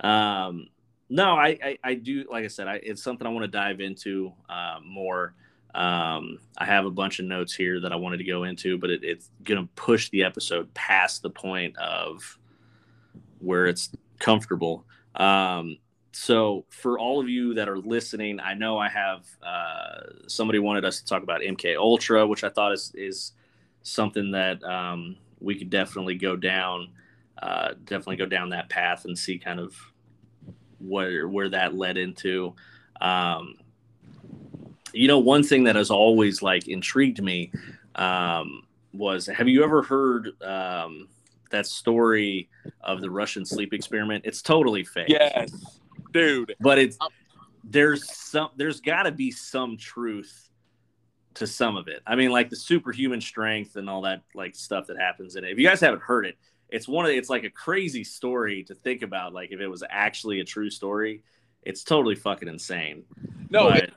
Um, 0.00 0.68
no, 1.14 1.36
I, 1.36 1.56
I, 1.62 1.78
I 1.84 1.94
do. 1.94 2.24
Like 2.28 2.44
I 2.44 2.48
said, 2.48 2.66
I, 2.66 2.80
it's 2.82 3.00
something 3.00 3.24
I 3.24 3.30
want 3.30 3.44
to 3.44 3.48
dive 3.48 3.80
into 3.80 4.32
uh, 4.48 4.80
more. 4.84 5.34
Um, 5.72 6.40
I 6.58 6.64
have 6.64 6.86
a 6.86 6.90
bunch 6.90 7.20
of 7.20 7.24
notes 7.26 7.54
here 7.54 7.80
that 7.82 7.92
I 7.92 7.96
wanted 7.96 8.16
to 8.16 8.24
go 8.24 8.42
into, 8.42 8.78
but 8.78 8.90
it, 8.90 9.04
it's 9.04 9.30
going 9.44 9.62
to 9.62 9.68
push 9.76 10.10
the 10.10 10.24
episode 10.24 10.74
past 10.74 11.22
the 11.22 11.30
point 11.30 11.78
of 11.78 12.36
where 13.38 13.66
it's 13.66 13.90
comfortable. 14.18 14.86
Um, 15.14 15.78
so 16.10 16.64
for 16.70 16.98
all 16.98 17.20
of 17.20 17.28
you 17.28 17.54
that 17.54 17.68
are 17.68 17.78
listening, 17.78 18.40
I 18.40 18.54
know 18.54 18.76
I 18.76 18.88
have 18.88 19.24
uh, 19.40 20.00
somebody 20.26 20.58
wanted 20.58 20.84
us 20.84 20.98
to 20.98 21.06
talk 21.06 21.22
about 21.22 21.42
MK 21.42 21.76
Ultra, 21.76 22.26
which 22.26 22.42
I 22.42 22.48
thought 22.48 22.72
is 22.72 22.90
is 22.96 23.32
something 23.84 24.32
that 24.32 24.64
um, 24.64 25.14
we 25.38 25.54
could 25.54 25.70
definitely 25.70 26.16
go 26.16 26.34
down, 26.34 26.88
uh, 27.40 27.74
definitely 27.84 28.16
go 28.16 28.26
down 28.26 28.48
that 28.48 28.68
path 28.68 29.04
and 29.04 29.16
see 29.16 29.38
kind 29.38 29.60
of 29.60 29.76
where 30.86 31.28
where 31.28 31.48
that 31.48 31.74
led 31.74 31.96
into. 31.96 32.54
Um, 33.00 33.56
you 34.92 35.08
know, 35.08 35.18
one 35.18 35.42
thing 35.42 35.64
that 35.64 35.76
has 35.76 35.90
always 35.90 36.42
like 36.42 36.68
intrigued 36.68 37.22
me 37.22 37.52
um, 37.96 38.66
was: 38.92 39.26
Have 39.26 39.48
you 39.48 39.64
ever 39.64 39.82
heard 39.82 40.30
um, 40.42 41.08
that 41.50 41.66
story 41.66 42.48
of 42.80 43.00
the 43.00 43.10
Russian 43.10 43.44
sleep 43.44 43.72
experiment? 43.72 44.24
It's 44.26 44.42
totally 44.42 44.84
fake. 44.84 45.08
Yes, 45.08 45.50
dude. 46.12 46.54
But 46.60 46.78
it's 46.78 46.98
there's 47.64 48.14
some 48.14 48.50
there's 48.56 48.80
got 48.80 49.04
to 49.04 49.10
be 49.10 49.30
some 49.30 49.76
truth 49.76 50.50
to 51.34 51.46
some 51.46 51.76
of 51.76 51.88
it. 51.88 52.00
I 52.06 52.14
mean, 52.14 52.30
like 52.30 52.50
the 52.50 52.56
superhuman 52.56 53.20
strength 53.20 53.76
and 53.76 53.90
all 53.90 54.02
that 54.02 54.22
like 54.34 54.54
stuff 54.54 54.86
that 54.86 54.98
happens 54.98 55.36
in 55.36 55.44
it. 55.44 55.50
If 55.50 55.58
you 55.58 55.66
guys 55.66 55.80
haven't 55.80 56.02
heard 56.02 56.26
it, 56.26 56.36
it's 56.74 56.88
one 56.88 57.04
of 57.04 57.12
it's 57.12 57.30
like 57.30 57.44
a 57.44 57.50
crazy 57.50 58.02
story 58.02 58.64
to 58.64 58.74
think 58.74 59.02
about. 59.02 59.32
Like 59.32 59.52
if 59.52 59.60
it 59.60 59.68
was 59.68 59.84
actually 59.88 60.40
a 60.40 60.44
true 60.44 60.70
story, 60.70 61.22
it's 61.62 61.84
totally 61.84 62.16
fucking 62.16 62.48
insane. 62.48 63.04
No, 63.48 63.70
but, 63.70 63.84
it, 63.84 63.94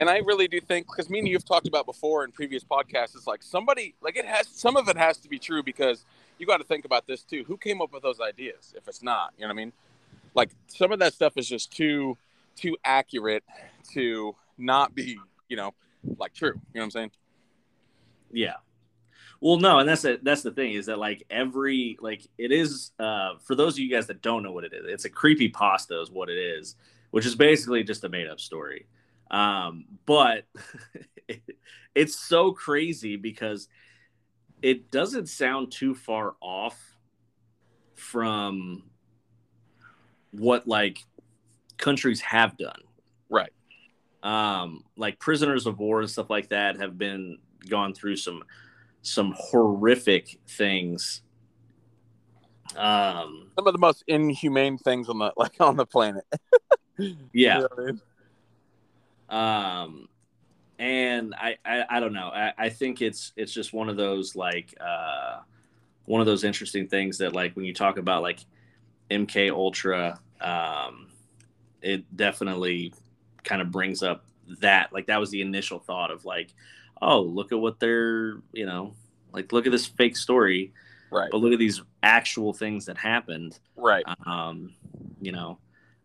and 0.00 0.08
I 0.08 0.16
really 0.20 0.48
do 0.48 0.62
think 0.62 0.86
because 0.86 1.10
me 1.10 1.18
and 1.18 1.28
you've 1.28 1.44
talked 1.44 1.68
about 1.68 1.84
before 1.84 2.24
in 2.24 2.32
previous 2.32 2.64
podcasts, 2.64 3.14
it's 3.14 3.26
like 3.26 3.42
somebody 3.42 3.94
like 4.00 4.16
it 4.16 4.24
has 4.24 4.48
some 4.48 4.78
of 4.78 4.88
it 4.88 4.96
has 4.96 5.18
to 5.18 5.28
be 5.28 5.38
true 5.38 5.62
because 5.62 6.06
you 6.38 6.46
got 6.46 6.56
to 6.56 6.64
think 6.64 6.86
about 6.86 7.06
this 7.06 7.22
too. 7.22 7.44
Who 7.46 7.58
came 7.58 7.82
up 7.82 7.92
with 7.92 8.02
those 8.02 8.18
ideas? 8.18 8.72
If 8.74 8.88
it's 8.88 9.02
not, 9.02 9.34
you 9.36 9.42
know 9.42 9.48
what 9.48 9.52
I 9.52 9.56
mean? 9.56 9.72
Like 10.34 10.48
some 10.68 10.92
of 10.92 11.00
that 11.00 11.12
stuff 11.12 11.34
is 11.36 11.46
just 11.46 11.70
too 11.70 12.16
too 12.56 12.78
accurate 12.82 13.44
to 13.92 14.34
not 14.56 14.94
be, 14.94 15.18
you 15.50 15.56
know, 15.58 15.74
like 16.16 16.32
true. 16.32 16.54
You 16.54 16.54
know 16.54 16.80
what 16.80 16.84
I'm 16.84 16.90
saying? 16.92 17.10
Yeah, 18.32 18.54
well, 19.40 19.56
no, 19.58 19.78
and 19.78 19.88
that's 19.88 20.04
it. 20.04 20.22
That's 20.22 20.42
the 20.42 20.50
thing 20.50 20.74
is 20.74 20.86
that 20.86 20.98
like 20.98 21.24
every 21.30 21.96
like 22.00 22.26
it 22.36 22.52
is 22.52 22.92
uh 22.98 23.34
for 23.42 23.54
those 23.54 23.74
of 23.74 23.78
you 23.78 23.90
guys 23.90 24.06
that 24.08 24.22
don't 24.22 24.42
know 24.42 24.52
what 24.52 24.64
it 24.64 24.72
is, 24.74 24.84
it's 24.86 25.04
a 25.06 25.10
creepy 25.10 25.48
pasta 25.48 26.00
is 26.00 26.10
what 26.10 26.28
it 26.28 26.38
is, 26.38 26.76
which 27.10 27.26
is 27.26 27.34
basically 27.34 27.82
just 27.82 28.04
a 28.04 28.08
made 28.08 28.28
up 28.28 28.40
story. 28.40 28.86
Um, 29.30 29.84
but 30.06 30.44
it, 31.28 31.42
it's 31.94 32.16
so 32.16 32.52
crazy 32.52 33.16
because 33.16 33.68
it 34.62 34.90
doesn't 34.90 35.28
sound 35.28 35.72
too 35.72 35.94
far 35.94 36.34
off 36.40 36.78
from 37.94 38.82
what 40.32 40.66
like 40.68 41.04
countries 41.78 42.20
have 42.20 42.56
done. 42.58 42.80
Right. 43.28 43.52
Um, 44.22 44.84
like 44.96 45.18
prisoners 45.18 45.66
of 45.66 45.78
war 45.78 46.00
and 46.00 46.10
stuff 46.10 46.28
like 46.28 46.50
that 46.50 46.78
have 46.78 46.98
been 46.98 47.38
gone 47.68 47.94
through 47.94 48.16
some 48.16 48.42
some 49.02 49.34
horrific 49.36 50.38
things. 50.48 51.22
Um, 52.76 53.50
some 53.56 53.66
of 53.66 53.72
the 53.72 53.78
most 53.78 54.04
inhumane 54.06 54.78
things 54.78 55.08
on 55.08 55.18
the 55.18 55.32
like 55.36 55.60
on 55.60 55.76
the 55.76 55.86
planet. 55.86 56.24
yeah. 56.98 57.14
You 57.32 57.44
know 57.44 57.68
I 57.76 57.80
mean? 57.80 58.00
Um, 59.28 60.08
and 60.78 61.34
I, 61.34 61.56
I, 61.64 61.84
I 61.88 62.00
don't 62.00 62.12
know. 62.12 62.28
I, 62.28 62.52
I 62.56 62.68
think 62.68 63.02
it's 63.02 63.32
it's 63.36 63.52
just 63.52 63.72
one 63.72 63.88
of 63.88 63.96
those 63.96 64.34
like 64.34 64.74
uh, 64.80 65.40
one 66.06 66.20
of 66.20 66.26
those 66.26 66.44
interesting 66.44 66.88
things 66.88 67.18
that 67.18 67.34
like 67.34 67.54
when 67.54 67.64
you 67.64 67.74
talk 67.74 67.98
about 67.98 68.22
like 68.22 68.40
MK 69.10 69.50
Ultra, 69.50 70.18
um, 70.40 71.08
it 71.82 72.04
definitely 72.16 72.94
kind 73.44 73.62
of 73.62 73.70
brings 73.70 74.02
up 74.02 74.24
that 74.60 74.92
like 74.92 75.06
that 75.06 75.20
was 75.20 75.30
the 75.30 75.42
initial 75.42 75.78
thought 75.78 76.10
of 76.10 76.24
like 76.24 76.52
oh, 77.00 77.20
look 77.22 77.52
at 77.52 77.58
what 77.58 77.80
they're, 77.80 78.42
you 78.52 78.66
know, 78.66 78.94
like 79.32 79.52
look 79.52 79.66
at 79.66 79.72
this 79.72 79.86
fake 79.86 80.16
story. 80.16 80.72
Right. 81.12 81.28
But 81.30 81.38
look 81.38 81.52
at 81.52 81.58
these 81.58 81.82
actual 82.02 82.52
things 82.52 82.86
that 82.86 82.96
happened. 82.96 83.58
Right. 83.74 84.04
Um, 84.26 84.74
you 85.20 85.32
know, 85.32 85.58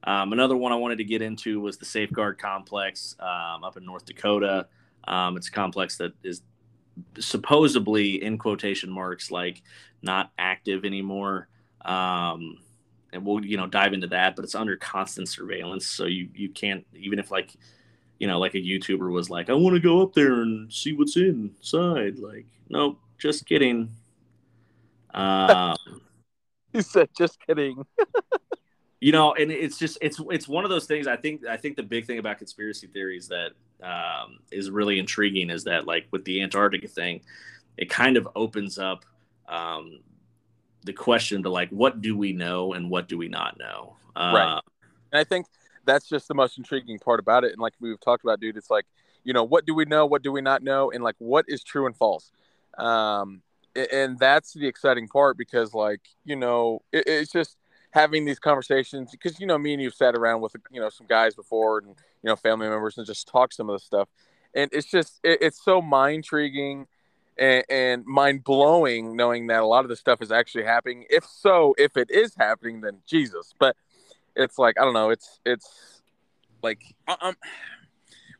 um, 0.03 0.33
another 0.33 0.57
one 0.57 0.71
I 0.71 0.75
wanted 0.75 0.97
to 0.97 1.03
get 1.03 1.21
into 1.21 1.59
was 1.59 1.77
the 1.77 1.85
Safeguard 1.85 2.39
Complex 2.39 3.15
um, 3.19 3.63
up 3.63 3.77
in 3.77 3.85
North 3.85 4.05
Dakota. 4.05 4.67
Um, 5.07 5.37
it's 5.37 5.47
a 5.47 5.51
complex 5.51 5.97
that 5.97 6.13
is 6.23 6.41
supposedly, 7.19 8.23
in 8.23 8.37
quotation 8.37 8.89
marks, 8.89 9.29
like 9.29 9.61
not 10.01 10.31
active 10.39 10.85
anymore. 10.85 11.49
Um, 11.83 12.57
and 13.13 13.23
we'll, 13.23 13.45
you 13.45 13.57
know, 13.57 13.67
dive 13.67 13.93
into 13.93 14.07
that, 14.07 14.35
but 14.35 14.43
it's 14.43 14.55
under 14.55 14.75
constant 14.75 15.29
surveillance. 15.29 15.87
So 15.87 16.05
you, 16.05 16.29
you 16.33 16.49
can't, 16.49 16.83
even 16.95 17.19
if 17.19 17.29
like 17.29 17.55
you 18.19 18.27
know, 18.27 18.39
like 18.39 18.55
a 18.55 18.59
YouTuber 18.59 19.11
was 19.11 19.29
like, 19.29 19.49
I 19.49 19.53
want 19.53 19.75
to 19.75 19.79
go 19.79 20.01
up 20.01 20.13
there 20.13 20.41
and 20.41 20.71
see 20.71 20.93
what's 20.93 21.17
inside. 21.17 22.19
Like, 22.19 22.45
nope, 22.69 22.99
just 23.17 23.45
kidding. 23.45 23.89
Um, 25.13 25.75
he 26.73 26.81
said, 26.81 27.09
just 27.17 27.37
kidding. 27.45 27.85
you 29.01 29.11
know, 29.11 29.33
and 29.33 29.51
it's 29.51 29.77
just 29.77 29.97
it's 30.01 30.19
it's 30.29 30.47
one 30.47 30.63
of 30.63 30.69
those 30.69 30.85
things. 30.85 31.07
I 31.07 31.15
think 31.17 31.45
I 31.45 31.57
think 31.57 31.75
the 31.75 31.83
big 31.83 32.05
thing 32.05 32.19
about 32.19 32.37
conspiracy 32.37 32.87
theories 32.87 33.27
that 33.27 33.51
um, 33.83 34.39
is 34.51 34.69
really 34.69 34.99
intriguing 34.99 35.49
is 35.49 35.65
that 35.65 35.85
like 35.85 36.07
with 36.11 36.23
the 36.25 36.41
Antarctica 36.41 36.87
thing, 36.87 37.21
it 37.77 37.89
kind 37.89 38.17
of 38.17 38.27
opens 38.35 38.79
up 38.79 39.05
um, 39.47 39.99
the 40.85 40.93
question 40.93 41.43
to 41.43 41.49
like 41.49 41.69
what 41.69 42.01
do 42.01 42.17
we 42.17 42.31
know 42.33 42.73
and 42.73 42.89
what 42.89 43.07
do 43.07 43.17
we 43.17 43.27
not 43.27 43.57
know. 43.59 43.97
Uh, 44.15 44.31
right. 44.33 44.61
And 45.11 45.19
I 45.19 45.23
think 45.23 45.45
that's 45.85 46.07
just 46.07 46.27
the 46.27 46.33
most 46.33 46.57
intriguing 46.57 46.99
part 46.99 47.19
about 47.19 47.43
it. 47.43 47.51
And 47.51 47.61
like 47.61 47.73
we've 47.79 47.99
talked 47.99 48.23
about, 48.23 48.39
dude, 48.39 48.57
it's 48.57 48.69
like, 48.69 48.85
you 49.23 49.33
know, 49.33 49.43
what 49.43 49.65
do 49.65 49.73
we 49.73 49.85
know? 49.85 50.05
What 50.05 50.23
do 50.23 50.31
we 50.31 50.41
not 50.41 50.63
know? 50.63 50.91
And 50.91 51.03
like, 51.03 51.15
what 51.19 51.45
is 51.47 51.63
true 51.63 51.85
and 51.85 51.95
false? 51.95 52.31
Um, 52.77 53.41
and 53.91 54.17
that's 54.19 54.53
the 54.53 54.67
exciting 54.67 55.07
part 55.07 55.37
because 55.37 55.73
like, 55.73 56.01
you 56.23 56.35
know, 56.35 56.81
it, 56.91 57.07
it's 57.07 57.31
just 57.31 57.57
having 57.91 58.25
these 58.25 58.39
conversations 58.39 59.11
because, 59.11 59.39
you 59.39 59.47
know, 59.47 59.57
me 59.57 59.73
and 59.73 59.81
you've 59.81 59.95
sat 59.95 60.15
around 60.15 60.41
with, 60.41 60.55
you 60.71 60.79
know, 60.79 60.89
some 60.89 61.07
guys 61.07 61.33
before 61.35 61.79
and, 61.79 61.87
you 61.87 62.29
know, 62.29 62.35
family 62.35 62.67
members 62.67 62.97
and 62.97 63.07
just 63.07 63.27
talk 63.27 63.53
some 63.53 63.69
of 63.69 63.79
the 63.79 63.85
stuff. 63.85 64.09
And 64.53 64.69
it's 64.73 64.89
just, 64.89 65.19
it, 65.23 65.39
it's 65.41 65.63
so 65.63 65.81
mind 65.81 66.17
intriguing 66.17 66.87
and, 67.37 67.63
and 67.69 68.05
mind 68.05 68.43
blowing 68.43 69.15
knowing 69.15 69.47
that 69.47 69.61
a 69.61 69.65
lot 69.65 69.83
of 69.83 69.89
the 69.89 69.95
stuff 69.95 70.21
is 70.21 70.31
actually 70.31 70.63
happening. 70.63 71.05
If 71.09 71.25
so, 71.25 71.73
if 71.77 71.97
it 71.97 72.11
is 72.11 72.35
happening, 72.37 72.81
then 72.81 72.97
Jesus. 73.05 73.53
But 73.59 73.75
it's 74.35 74.57
like 74.57 74.75
I 74.79 74.83
don't 74.83 74.93
know. 74.93 75.09
It's 75.09 75.39
it's 75.45 76.01
like 76.61 76.81
um, 77.07 77.35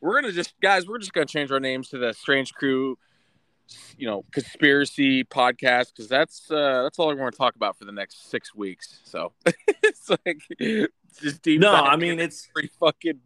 we're 0.00 0.20
gonna 0.20 0.32
just 0.32 0.54
guys. 0.60 0.86
We're 0.86 0.98
just 0.98 1.12
gonna 1.12 1.26
change 1.26 1.50
our 1.50 1.60
names 1.60 1.88
to 1.90 1.98
the 1.98 2.12
Strange 2.12 2.54
Crew, 2.54 2.98
you 3.98 4.06
know, 4.06 4.24
conspiracy 4.32 5.24
podcast 5.24 5.88
because 5.94 6.08
that's 6.08 6.50
uh, 6.50 6.82
that's 6.82 6.98
all 6.98 7.08
we're 7.08 7.30
to 7.30 7.36
talk 7.36 7.56
about 7.56 7.78
for 7.78 7.84
the 7.84 7.92
next 7.92 8.30
six 8.30 8.54
weeks. 8.54 9.00
So 9.04 9.32
it's 9.82 10.10
like 10.10 10.42
just 11.20 11.42
deep. 11.42 11.60
No, 11.60 11.72
I 11.72 11.96
mean 11.96 12.20
it's 12.20 12.46
pretty 12.52 12.70
fucking 12.80 13.20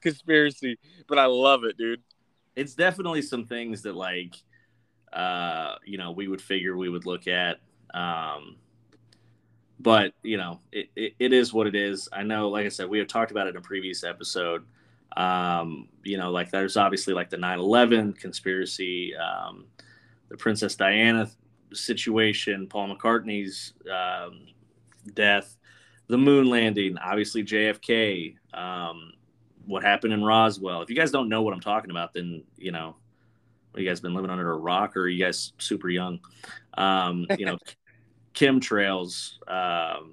conspiracy, 0.00 0.78
but 1.06 1.18
I 1.18 1.26
love 1.26 1.64
it, 1.64 1.76
dude. 1.76 2.02
It's 2.54 2.74
definitely 2.74 3.22
some 3.22 3.44
things 3.44 3.82
that 3.82 3.94
like 3.94 4.34
uh, 5.12 5.76
you 5.84 5.98
know, 5.98 6.10
we 6.12 6.28
would 6.28 6.42
figure 6.42 6.76
we 6.76 6.88
would 6.88 7.06
look 7.06 7.26
at. 7.26 7.58
Um, 7.94 8.56
but 9.80 10.12
you 10.22 10.36
know, 10.36 10.60
it, 10.72 10.88
it, 10.96 11.14
it 11.18 11.32
is 11.32 11.52
what 11.52 11.66
it 11.66 11.74
is. 11.74 12.08
I 12.12 12.22
know, 12.22 12.48
like 12.48 12.66
I 12.66 12.70
said, 12.70 12.88
we 12.88 12.98
have 12.98 13.08
talked 13.08 13.30
about 13.30 13.46
it 13.46 13.50
in 13.50 13.56
a 13.56 13.62
previous 13.62 14.04
episode. 14.04 14.64
Um, 15.16 15.88
you 16.02 16.18
know, 16.18 16.30
like 16.30 16.50
there's 16.50 16.76
obviously 16.76 17.14
like 17.14 17.30
the 17.30 17.36
9/11 17.36 18.18
conspiracy, 18.18 19.14
um, 19.16 19.66
the 20.28 20.36
Princess 20.36 20.74
Diana 20.74 21.28
situation, 21.72 22.66
Paul 22.66 22.94
McCartney's 22.94 23.74
um, 23.90 24.46
death, 25.14 25.56
the 26.08 26.18
moon 26.18 26.48
landing, 26.48 26.96
obviously 26.98 27.44
JFK, 27.44 28.36
um, 28.54 29.12
what 29.66 29.82
happened 29.82 30.12
in 30.12 30.24
Roswell. 30.24 30.82
If 30.82 30.90
you 30.90 30.96
guys 30.96 31.10
don't 31.10 31.28
know 31.28 31.42
what 31.42 31.54
I'm 31.54 31.60
talking 31.60 31.90
about, 31.90 32.14
then 32.14 32.44
you 32.56 32.72
know, 32.72 32.96
you 33.74 33.86
guys 33.86 34.00
been 34.00 34.14
living 34.14 34.30
under 34.30 34.52
a 34.52 34.56
rock, 34.56 34.96
or 34.96 35.06
you 35.08 35.22
guys 35.22 35.52
super 35.58 35.88
young? 35.88 36.20
Um, 36.78 37.26
you 37.38 37.46
know, 37.46 37.58
chemtrails. 38.36 39.38
Um, 39.50 40.12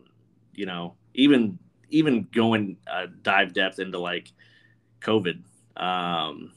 you 0.53 0.65
know, 0.65 0.95
even 1.13 1.59
even 1.89 2.27
going 2.33 2.77
uh, 2.91 3.07
dive 3.21 3.53
depth 3.53 3.77
into 3.77 3.99
like 3.99 4.31
COVID 5.01 5.43
um, 5.77 6.51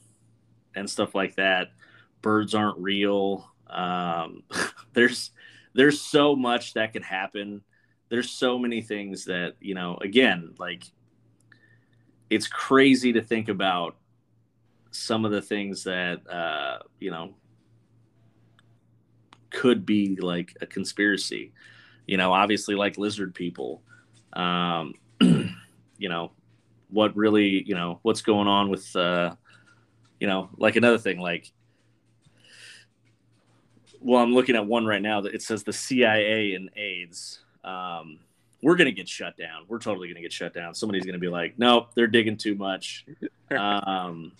and 0.74 0.88
stuff 0.88 1.14
like 1.14 1.36
that. 1.36 1.72
Birds 2.22 2.54
aren't 2.54 2.78
real. 2.78 3.50
Um, 3.68 4.42
there's 4.94 5.32
there's 5.74 6.00
so 6.00 6.34
much 6.34 6.74
that 6.74 6.94
could 6.94 7.04
happen. 7.04 7.62
There's 8.08 8.30
so 8.30 8.58
many 8.58 8.80
things 8.80 9.26
that 9.26 9.54
you 9.60 9.74
know. 9.74 9.98
Again, 10.00 10.54
like 10.58 10.84
it's 12.30 12.48
crazy 12.48 13.12
to 13.12 13.22
think 13.22 13.48
about 13.48 13.96
some 14.90 15.24
of 15.24 15.30
the 15.32 15.42
things 15.42 15.84
that 15.84 16.26
uh, 16.30 16.78
you 16.98 17.10
know 17.10 17.34
could 19.56 19.86
be 19.86 20.16
like 20.16 20.54
a 20.60 20.66
conspiracy. 20.66 21.52
You 22.06 22.18
know, 22.18 22.32
obviously 22.32 22.74
like 22.74 22.98
lizard 22.98 23.34
people. 23.34 23.82
Um, 24.34 24.94
you 25.20 26.08
know, 26.08 26.32
what 26.90 27.16
really, 27.16 27.64
you 27.66 27.74
know, 27.74 27.98
what's 28.02 28.20
going 28.20 28.48
on 28.48 28.68
with 28.68 28.94
uh, 28.94 29.34
you 30.20 30.26
know, 30.26 30.50
like 30.58 30.76
another 30.76 30.98
thing, 30.98 31.18
like 31.18 31.50
well, 34.02 34.22
I'm 34.22 34.34
looking 34.34 34.56
at 34.56 34.66
one 34.66 34.84
right 34.84 35.02
now 35.02 35.22
that 35.22 35.34
it 35.34 35.42
says 35.42 35.64
the 35.64 35.72
CIA 35.72 36.54
and 36.54 36.70
AIDS. 36.76 37.40
Um, 37.64 38.18
we're 38.62 38.76
going 38.76 38.86
to 38.86 38.92
get 38.92 39.08
shut 39.08 39.36
down. 39.36 39.64
We're 39.68 39.78
totally 39.78 40.06
going 40.06 40.16
to 40.16 40.22
get 40.22 40.32
shut 40.32 40.54
down. 40.54 40.74
Somebody's 40.74 41.04
going 41.04 41.14
to 41.14 41.18
be 41.18 41.28
like, 41.28 41.58
nope, 41.58 41.88
they're 41.94 42.06
digging 42.06 42.36
too 42.36 42.54
much. 42.54 43.06
um, 43.50 44.32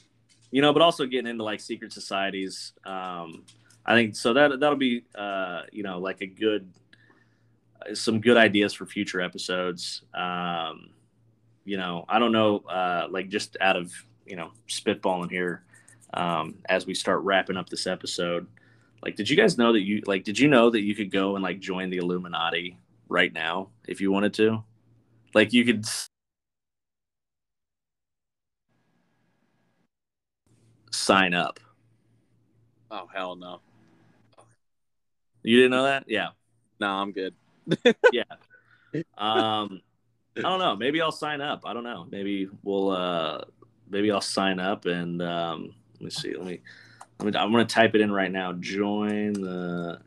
you 0.50 0.62
know, 0.62 0.72
but 0.72 0.82
also 0.82 1.06
getting 1.06 1.26
into 1.26 1.42
like 1.42 1.60
secret 1.60 1.92
societies. 1.92 2.74
Um, 2.84 3.44
I 3.86 3.94
think 3.94 4.16
so 4.16 4.32
that 4.34 4.58
that'll 4.60 4.76
be, 4.76 5.04
uh, 5.14 5.62
you 5.72 5.82
know, 5.84 5.98
like 5.98 6.20
a 6.20 6.26
good, 6.26 6.68
some 7.94 8.20
good 8.20 8.36
ideas 8.36 8.74
for 8.74 8.84
future 8.84 9.20
episodes. 9.20 10.02
Um, 10.12 10.90
you 11.64 11.76
know, 11.76 12.04
I 12.08 12.18
don't 12.18 12.32
know, 12.32 12.58
uh, 12.68 13.06
like 13.10 13.28
just 13.28 13.56
out 13.60 13.76
of, 13.76 13.92
you 14.26 14.36
know, 14.36 14.50
spitballing 14.68 15.30
here, 15.30 15.64
um, 16.14 16.56
as 16.68 16.86
we 16.86 16.94
start 16.94 17.22
wrapping 17.22 17.56
up 17.56 17.68
this 17.68 17.86
episode, 17.86 18.46
like, 19.02 19.14
did 19.16 19.30
you 19.30 19.36
guys 19.36 19.56
know 19.56 19.72
that 19.72 19.82
you 19.82 20.02
like? 20.06 20.24
Did 20.24 20.38
you 20.38 20.48
know 20.48 20.70
that 20.70 20.80
you 20.82 20.94
could 20.94 21.10
go 21.12 21.36
and 21.36 21.42
like 21.42 21.60
join 21.60 21.90
the 21.90 21.98
Illuminati 21.98 22.78
right 23.08 23.32
now 23.32 23.68
if 23.86 24.00
you 24.00 24.10
wanted 24.10 24.34
to? 24.34 24.64
Like, 25.34 25.52
you 25.52 25.64
could 25.64 25.84
sign 30.90 31.34
up. 31.34 31.60
Oh 32.90 33.06
hell 33.12 33.36
no! 33.36 33.60
You 35.46 35.58
didn't 35.58 35.70
know 35.70 35.84
that? 35.84 36.04
Yeah. 36.08 36.30
No, 36.80 36.88
I'm 36.88 37.12
good. 37.12 37.32
yeah. 38.12 38.24
Um, 39.16 39.80
I 40.36 40.42
don't 40.42 40.58
know. 40.58 40.74
Maybe 40.74 41.00
I'll 41.00 41.12
sign 41.12 41.40
up. 41.40 41.62
I 41.64 41.72
don't 41.72 41.84
know. 41.84 42.06
Maybe 42.10 42.48
we'll. 42.62 42.90
uh 42.90 43.42
Maybe 43.88 44.10
I'll 44.10 44.20
sign 44.20 44.58
up 44.58 44.86
and 44.86 45.22
um, 45.22 45.72
let 45.94 46.02
me 46.02 46.10
see. 46.10 46.34
Let 46.36 46.44
me 46.44 46.60
I'm 47.20 47.30
gonna 47.30 47.64
type 47.64 47.94
it 47.94 48.00
in 48.00 48.10
right 48.10 48.30
now. 48.30 48.52
Join 48.54 49.34
the. 49.34 50.00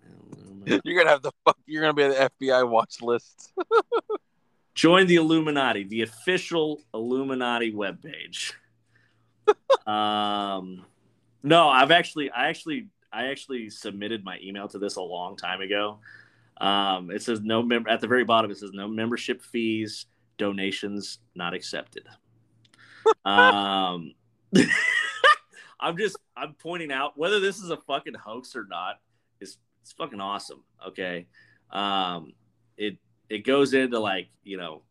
You're 0.65 0.97
gonna 0.97 1.09
have 1.09 1.21
the 1.21 1.31
fuck. 1.45 1.57
You're 1.65 1.81
gonna 1.81 1.93
be 1.93 2.03
on 2.03 2.09
the 2.09 2.29
FBI 2.39 2.69
watch 2.69 3.01
list. 3.01 3.53
Join 4.75 5.07
the 5.07 5.15
Illuminati, 5.15 5.85
the 5.85 6.01
official 6.01 6.81
Illuminati 6.93 7.73
webpage. 7.73 8.53
um, 9.87 10.85
no, 11.41 11.69
I've 11.69 11.91
actually, 11.91 12.29
I 12.29 12.49
actually, 12.49 12.87
I 13.11 13.27
actually 13.27 13.69
submitted 13.69 14.23
my 14.23 14.37
email 14.43 14.67
to 14.69 14.79
this 14.79 14.95
a 14.95 15.01
long 15.01 15.35
time 15.35 15.61
ago. 15.61 15.99
Um, 16.59 17.09
it 17.09 17.21
says 17.21 17.41
no 17.41 17.63
member 17.63 17.89
at 17.89 18.01
the 18.01 18.07
very 18.07 18.25
bottom. 18.25 18.51
It 18.51 18.57
says 18.57 18.71
no 18.73 18.87
membership 18.87 19.41
fees, 19.41 20.07
donations 20.37 21.19
not 21.35 21.53
accepted. 21.53 22.07
um. 23.25 24.13
I'm 25.79 25.97
just 25.97 26.17
I'm 26.35 26.53
pointing 26.53 26.91
out 26.91 27.17
whether 27.17 27.39
this 27.39 27.59
is 27.59 27.69
a 27.69 27.77
fucking 27.77 28.15
hoax 28.15 28.55
or 28.55 28.65
not 28.69 28.99
is 29.39 29.57
it's 29.81 29.93
fucking 29.93 30.19
awesome. 30.19 30.63
Okay. 30.87 31.27
Um 31.71 32.33
it 32.77 32.97
it 33.29 33.39
goes 33.39 33.73
into 33.73 33.99
like, 33.99 34.27
you 34.43 34.57
know, 34.57 34.81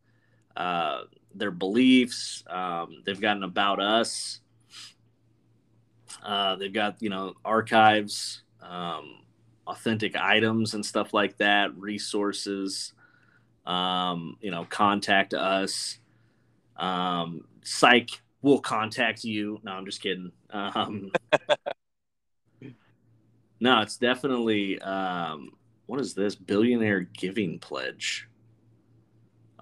uh 0.57 1.01
their 1.35 1.51
beliefs. 1.51 2.43
Um 2.49 3.03
they've 3.05 3.21
got 3.21 3.37
an 3.37 3.43
about 3.43 3.79
us. 3.79 4.41
Uh 6.23 6.55
they've 6.55 6.73
got, 6.73 7.01
you 7.01 7.09
know, 7.09 7.33
archives, 7.45 8.43
um, 8.61 9.21
authentic 9.67 10.15
items 10.15 10.73
and 10.73 10.85
stuff 10.85 11.13
like 11.13 11.37
that, 11.37 11.75
resources, 11.77 12.93
um, 13.65 14.37
you 14.41 14.51
know, 14.51 14.65
contact 14.69 15.33
us. 15.33 15.99
Um, 16.77 17.45
psych 17.63 18.09
we'll 18.41 18.59
contact 18.59 19.23
you. 19.23 19.59
No, 19.63 19.71
I'm 19.71 19.85
just 19.85 20.01
kidding. 20.01 20.31
Um, 20.49 21.11
no, 23.59 23.81
it's 23.81 23.97
definitely 23.97 24.79
um, 24.81 25.51
what 25.85 25.99
is 25.99 26.13
this 26.13 26.35
billionaire 26.35 27.01
giving 27.01 27.59
pledge? 27.59 28.27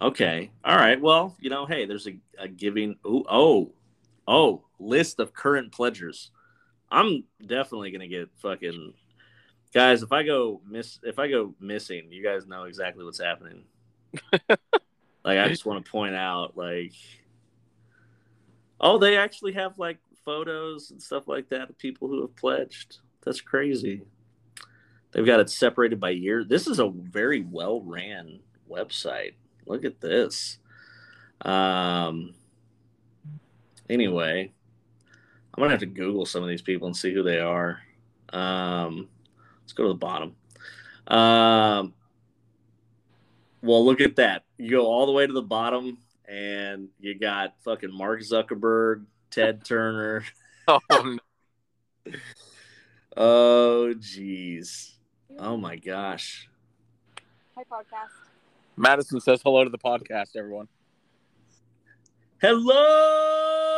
Okay, 0.02 0.52
all 0.64 0.76
right. 0.76 1.02
Well, 1.02 1.36
you 1.40 1.50
know, 1.50 1.66
hey, 1.66 1.86
there's 1.86 2.08
a, 2.08 2.18
a 2.38 2.48
giving. 2.48 2.98
Oh, 3.04 3.26
oh, 3.30 3.72
oh, 4.28 4.64
list 4.80 5.20
of 5.20 5.34
current 5.34 5.72
pledgers. 5.72 6.32
I'm 6.90 7.24
definitely 7.46 7.92
gonna 7.92 8.08
get 8.08 8.30
fucking 8.38 8.94
guys. 9.74 10.04
If 10.04 10.12
I 10.12 10.24
go 10.24 10.62
miss, 10.68 11.00
if 11.04 11.20
I 11.20 11.30
go 11.30 11.54
missing, 11.60 12.08
you 12.12 12.24
guys 12.24 12.48
know 12.48 12.64
exactly 12.64 13.04
what's 13.04 13.22
happening. 13.22 13.66
like, 14.50 15.40
I 15.40 15.48
just 15.48 15.66
want 15.66 15.84
to 15.84 15.92
point 15.92 16.16
out, 16.16 16.56
like, 16.56 16.94
Oh, 18.80 18.98
they 18.98 19.18
actually 19.18 19.54
have 19.54 19.80
like 19.80 19.98
photos 20.24 20.92
and 20.92 21.02
stuff 21.02 21.28
like 21.28 21.50
that 21.50 21.70
of 21.70 21.78
people 21.78 22.08
who 22.08 22.22
have 22.22 22.36
pledged. 22.36 23.00
That's 23.24 23.42
crazy. 23.42 24.04
They've 25.12 25.26
got 25.26 25.40
it 25.40 25.50
separated 25.50 26.00
by 26.00 26.12
year. 26.12 26.44
This 26.44 26.68
is 26.68 26.80
a 26.80 26.90
very 26.90 27.42
well 27.42 27.82
ran 27.82 28.40
website. 28.70 29.34
Look 29.66 29.86
at 29.86 30.00
this. 30.00 30.60
Um. 31.42 32.34
Anyway, 33.90 34.52
I'm 35.58 35.64
gonna 35.64 35.72
have 35.72 35.80
to 35.80 35.88
Google 35.88 36.28
some 36.28 36.44
of 36.44 36.50
these 36.50 36.62
people 36.62 36.86
and 36.86 36.96
see 36.96 37.12
who 37.12 37.24
they 37.24 37.40
are. 37.40 37.82
Um, 38.30 39.10
let's 39.62 39.74
go 39.74 39.84
to 39.84 39.90
the 39.90 39.96
bottom. 39.96 40.36
Um, 41.08 41.94
well, 43.64 43.84
look 43.84 44.00
at 44.00 44.18
that. 44.18 44.44
You 44.60 44.70
go 44.70 44.86
all 44.86 45.08
the 45.08 45.14
way 45.14 45.26
to 45.26 45.34
the 45.34 45.42
bottom 45.42 45.98
and 46.28 46.90
you 47.00 47.18
got 47.18 47.56
fucking 47.64 47.92
Mark 47.92 48.22
Zuckerberg, 48.22 49.06
Ted 49.32 49.66
Turner. 49.66 50.24
oh, 50.68 50.80
no. 50.92 52.14
oh, 53.18 53.94
jeez. 53.98 54.92
Oh 55.40 55.58
my 55.58 55.76
gosh. 55.76 56.50
Hi, 57.56 57.64
podcast. 57.64 58.12
Madison 58.76 59.20
says 59.20 59.42
hello 59.42 59.64
to 59.64 59.72
the 59.72 59.80
podcast, 59.80 60.36
everyone. 60.36 60.68
Hello, 62.40 63.77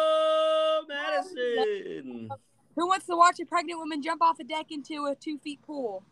Madison. 1.26 2.30
Who 2.76 2.88
wants 2.88 3.06
to 3.08 3.16
watch 3.16 3.40
a 3.40 3.46
pregnant 3.46 3.80
woman 3.80 4.02
jump 4.02 4.22
off 4.22 4.40
a 4.40 4.44
deck 4.44 4.68
into 4.72 5.06
a 5.06 5.16
two 5.16 5.38
feet 5.40 5.62
pool? 5.62 6.04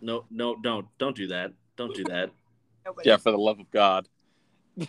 No, 0.00 0.24
no, 0.30 0.56
don't, 0.56 0.86
don't 0.98 1.14
do 1.14 1.28
that. 1.28 1.52
Don't 1.76 1.94
do 1.94 2.04
that. 2.04 2.30
yeah, 3.04 3.16
for 3.18 3.30
the 3.30 3.38
love 3.38 3.60
of 3.60 3.70
God 3.70 4.08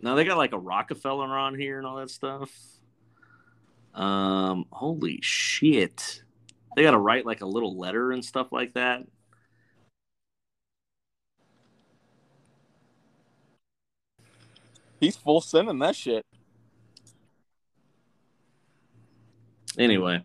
now 0.00 0.14
they 0.14 0.24
got 0.24 0.38
like 0.38 0.52
a 0.52 0.58
Rockefeller 0.58 1.36
on 1.36 1.58
here 1.58 1.78
and 1.78 1.86
all 1.86 1.96
that 1.96 2.10
stuff. 2.10 2.50
Um, 3.94 4.66
holy 4.70 5.20
shit. 5.22 6.22
They 6.76 6.82
got 6.82 6.92
to 6.92 6.98
write 6.98 7.26
like 7.26 7.42
a 7.42 7.46
little 7.46 7.76
letter 7.78 8.12
and 8.12 8.24
stuff 8.24 8.52
like 8.52 8.74
that. 8.74 9.02
He's 15.02 15.16
full 15.16 15.40
sending 15.40 15.80
that 15.80 15.96
shit. 15.96 16.24
Anyway, 19.76 20.22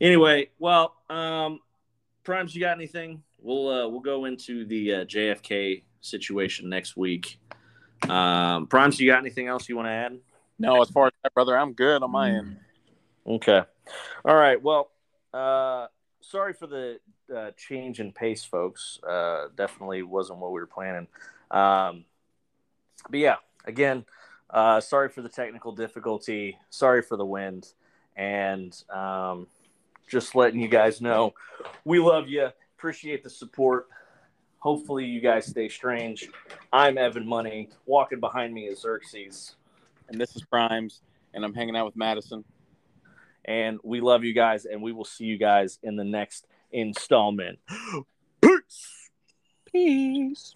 anyway, 0.00 0.48
well, 0.58 0.94
um, 1.10 1.60
Primes, 2.24 2.54
you 2.54 2.60
got 2.62 2.74
anything? 2.74 3.22
We'll 3.42 3.68
uh, 3.68 3.86
we'll 3.86 4.00
go 4.00 4.24
into 4.24 4.64
the 4.64 4.94
uh, 4.94 5.04
JFK 5.04 5.82
situation 6.00 6.70
next 6.70 6.96
week. 6.96 7.38
Um, 8.08 8.66
Primes, 8.66 8.98
you 8.98 9.10
got 9.10 9.18
anything 9.18 9.48
else 9.48 9.68
you 9.68 9.76
want 9.76 9.88
to 9.88 9.92
add? 9.92 10.18
No, 10.58 10.80
as 10.80 10.88
far 10.88 11.08
as 11.08 11.12
that, 11.22 11.34
brother, 11.34 11.58
I'm 11.58 11.74
good 11.74 12.02
on 12.02 12.10
my 12.10 12.30
end. 12.30 12.56
Okay. 13.26 13.60
All 14.24 14.36
right. 14.36 14.62
Well, 14.62 14.90
uh, 15.34 15.88
sorry 16.22 16.54
for 16.54 16.66
the 16.66 16.98
uh, 17.34 17.50
change 17.58 18.00
in 18.00 18.10
pace, 18.10 18.42
folks. 18.42 18.98
Uh, 19.06 19.48
definitely 19.54 20.02
wasn't 20.02 20.38
what 20.38 20.50
we 20.50 20.60
were 20.60 20.66
planning. 20.66 21.08
Um, 21.50 22.06
but 23.10 23.18
yeah, 23.18 23.36
again, 23.64 24.04
uh, 24.50 24.80
sorry 24.80 25.08
for 25.08 25.22
the 25.22 25.28
technical 25.28 25.72
difficulty. 25.72 26.58
Sorry 26.70 27.02
for 27.02 27.16
the 27.16 27.26
wind. 27.26 27.66
And 28.16 28.74
um, 28.90 29.48
just 30.08 30.34
letting 30.34 30.60
you 30.60 30.68
guys 30.68 31.00
know 31.00 31.34
we 31.84 31.98
love 31.98 32.28
you. 32.28 32.48
Appreciate 32.76 33.24
the 33.24 33.30
support. 33.30 33.88
Hopefully, 34.58 35.04
you 35.04 35.20
guys 35.20 35.46
stay 35.46 35.68
strange. 35.68 36.28
I'm 36.72 36.96
Evan 36.96 37.26
Money. 37.26 37.70
Walking 37.86 38.20
behind 38.20 38.54
me 38.54 38.66
is 38.66 38.80
Xerxes. 38.80 39.56
And 40.08 40.20
this 40.20 40.36
is 40.36 40.42
Primes, 40.42 41.00
and 41.32 41.44
I'm 41.44 41.54
hanging 41.54 41.76
out 41.76 41.86
with 41.86 41.96
Madison. 41.96 42.44
And 43.44 43.78
we 43.82 44.00
love 44.00 44.24
you 44.24 44.32
guys, 44.32 44.64
and 44.64 44.82
we 44.82 44.92
will 44.92 45.04
see 45.04 45.24
you 45.24 45.38
guys 45.38 45.78
in 45.82 45.96
the 45.96 46.04
next 46.04 46.46
installment. 46.72 47.58
Peace. 48.40 49.10
Peace. 49.70 50.52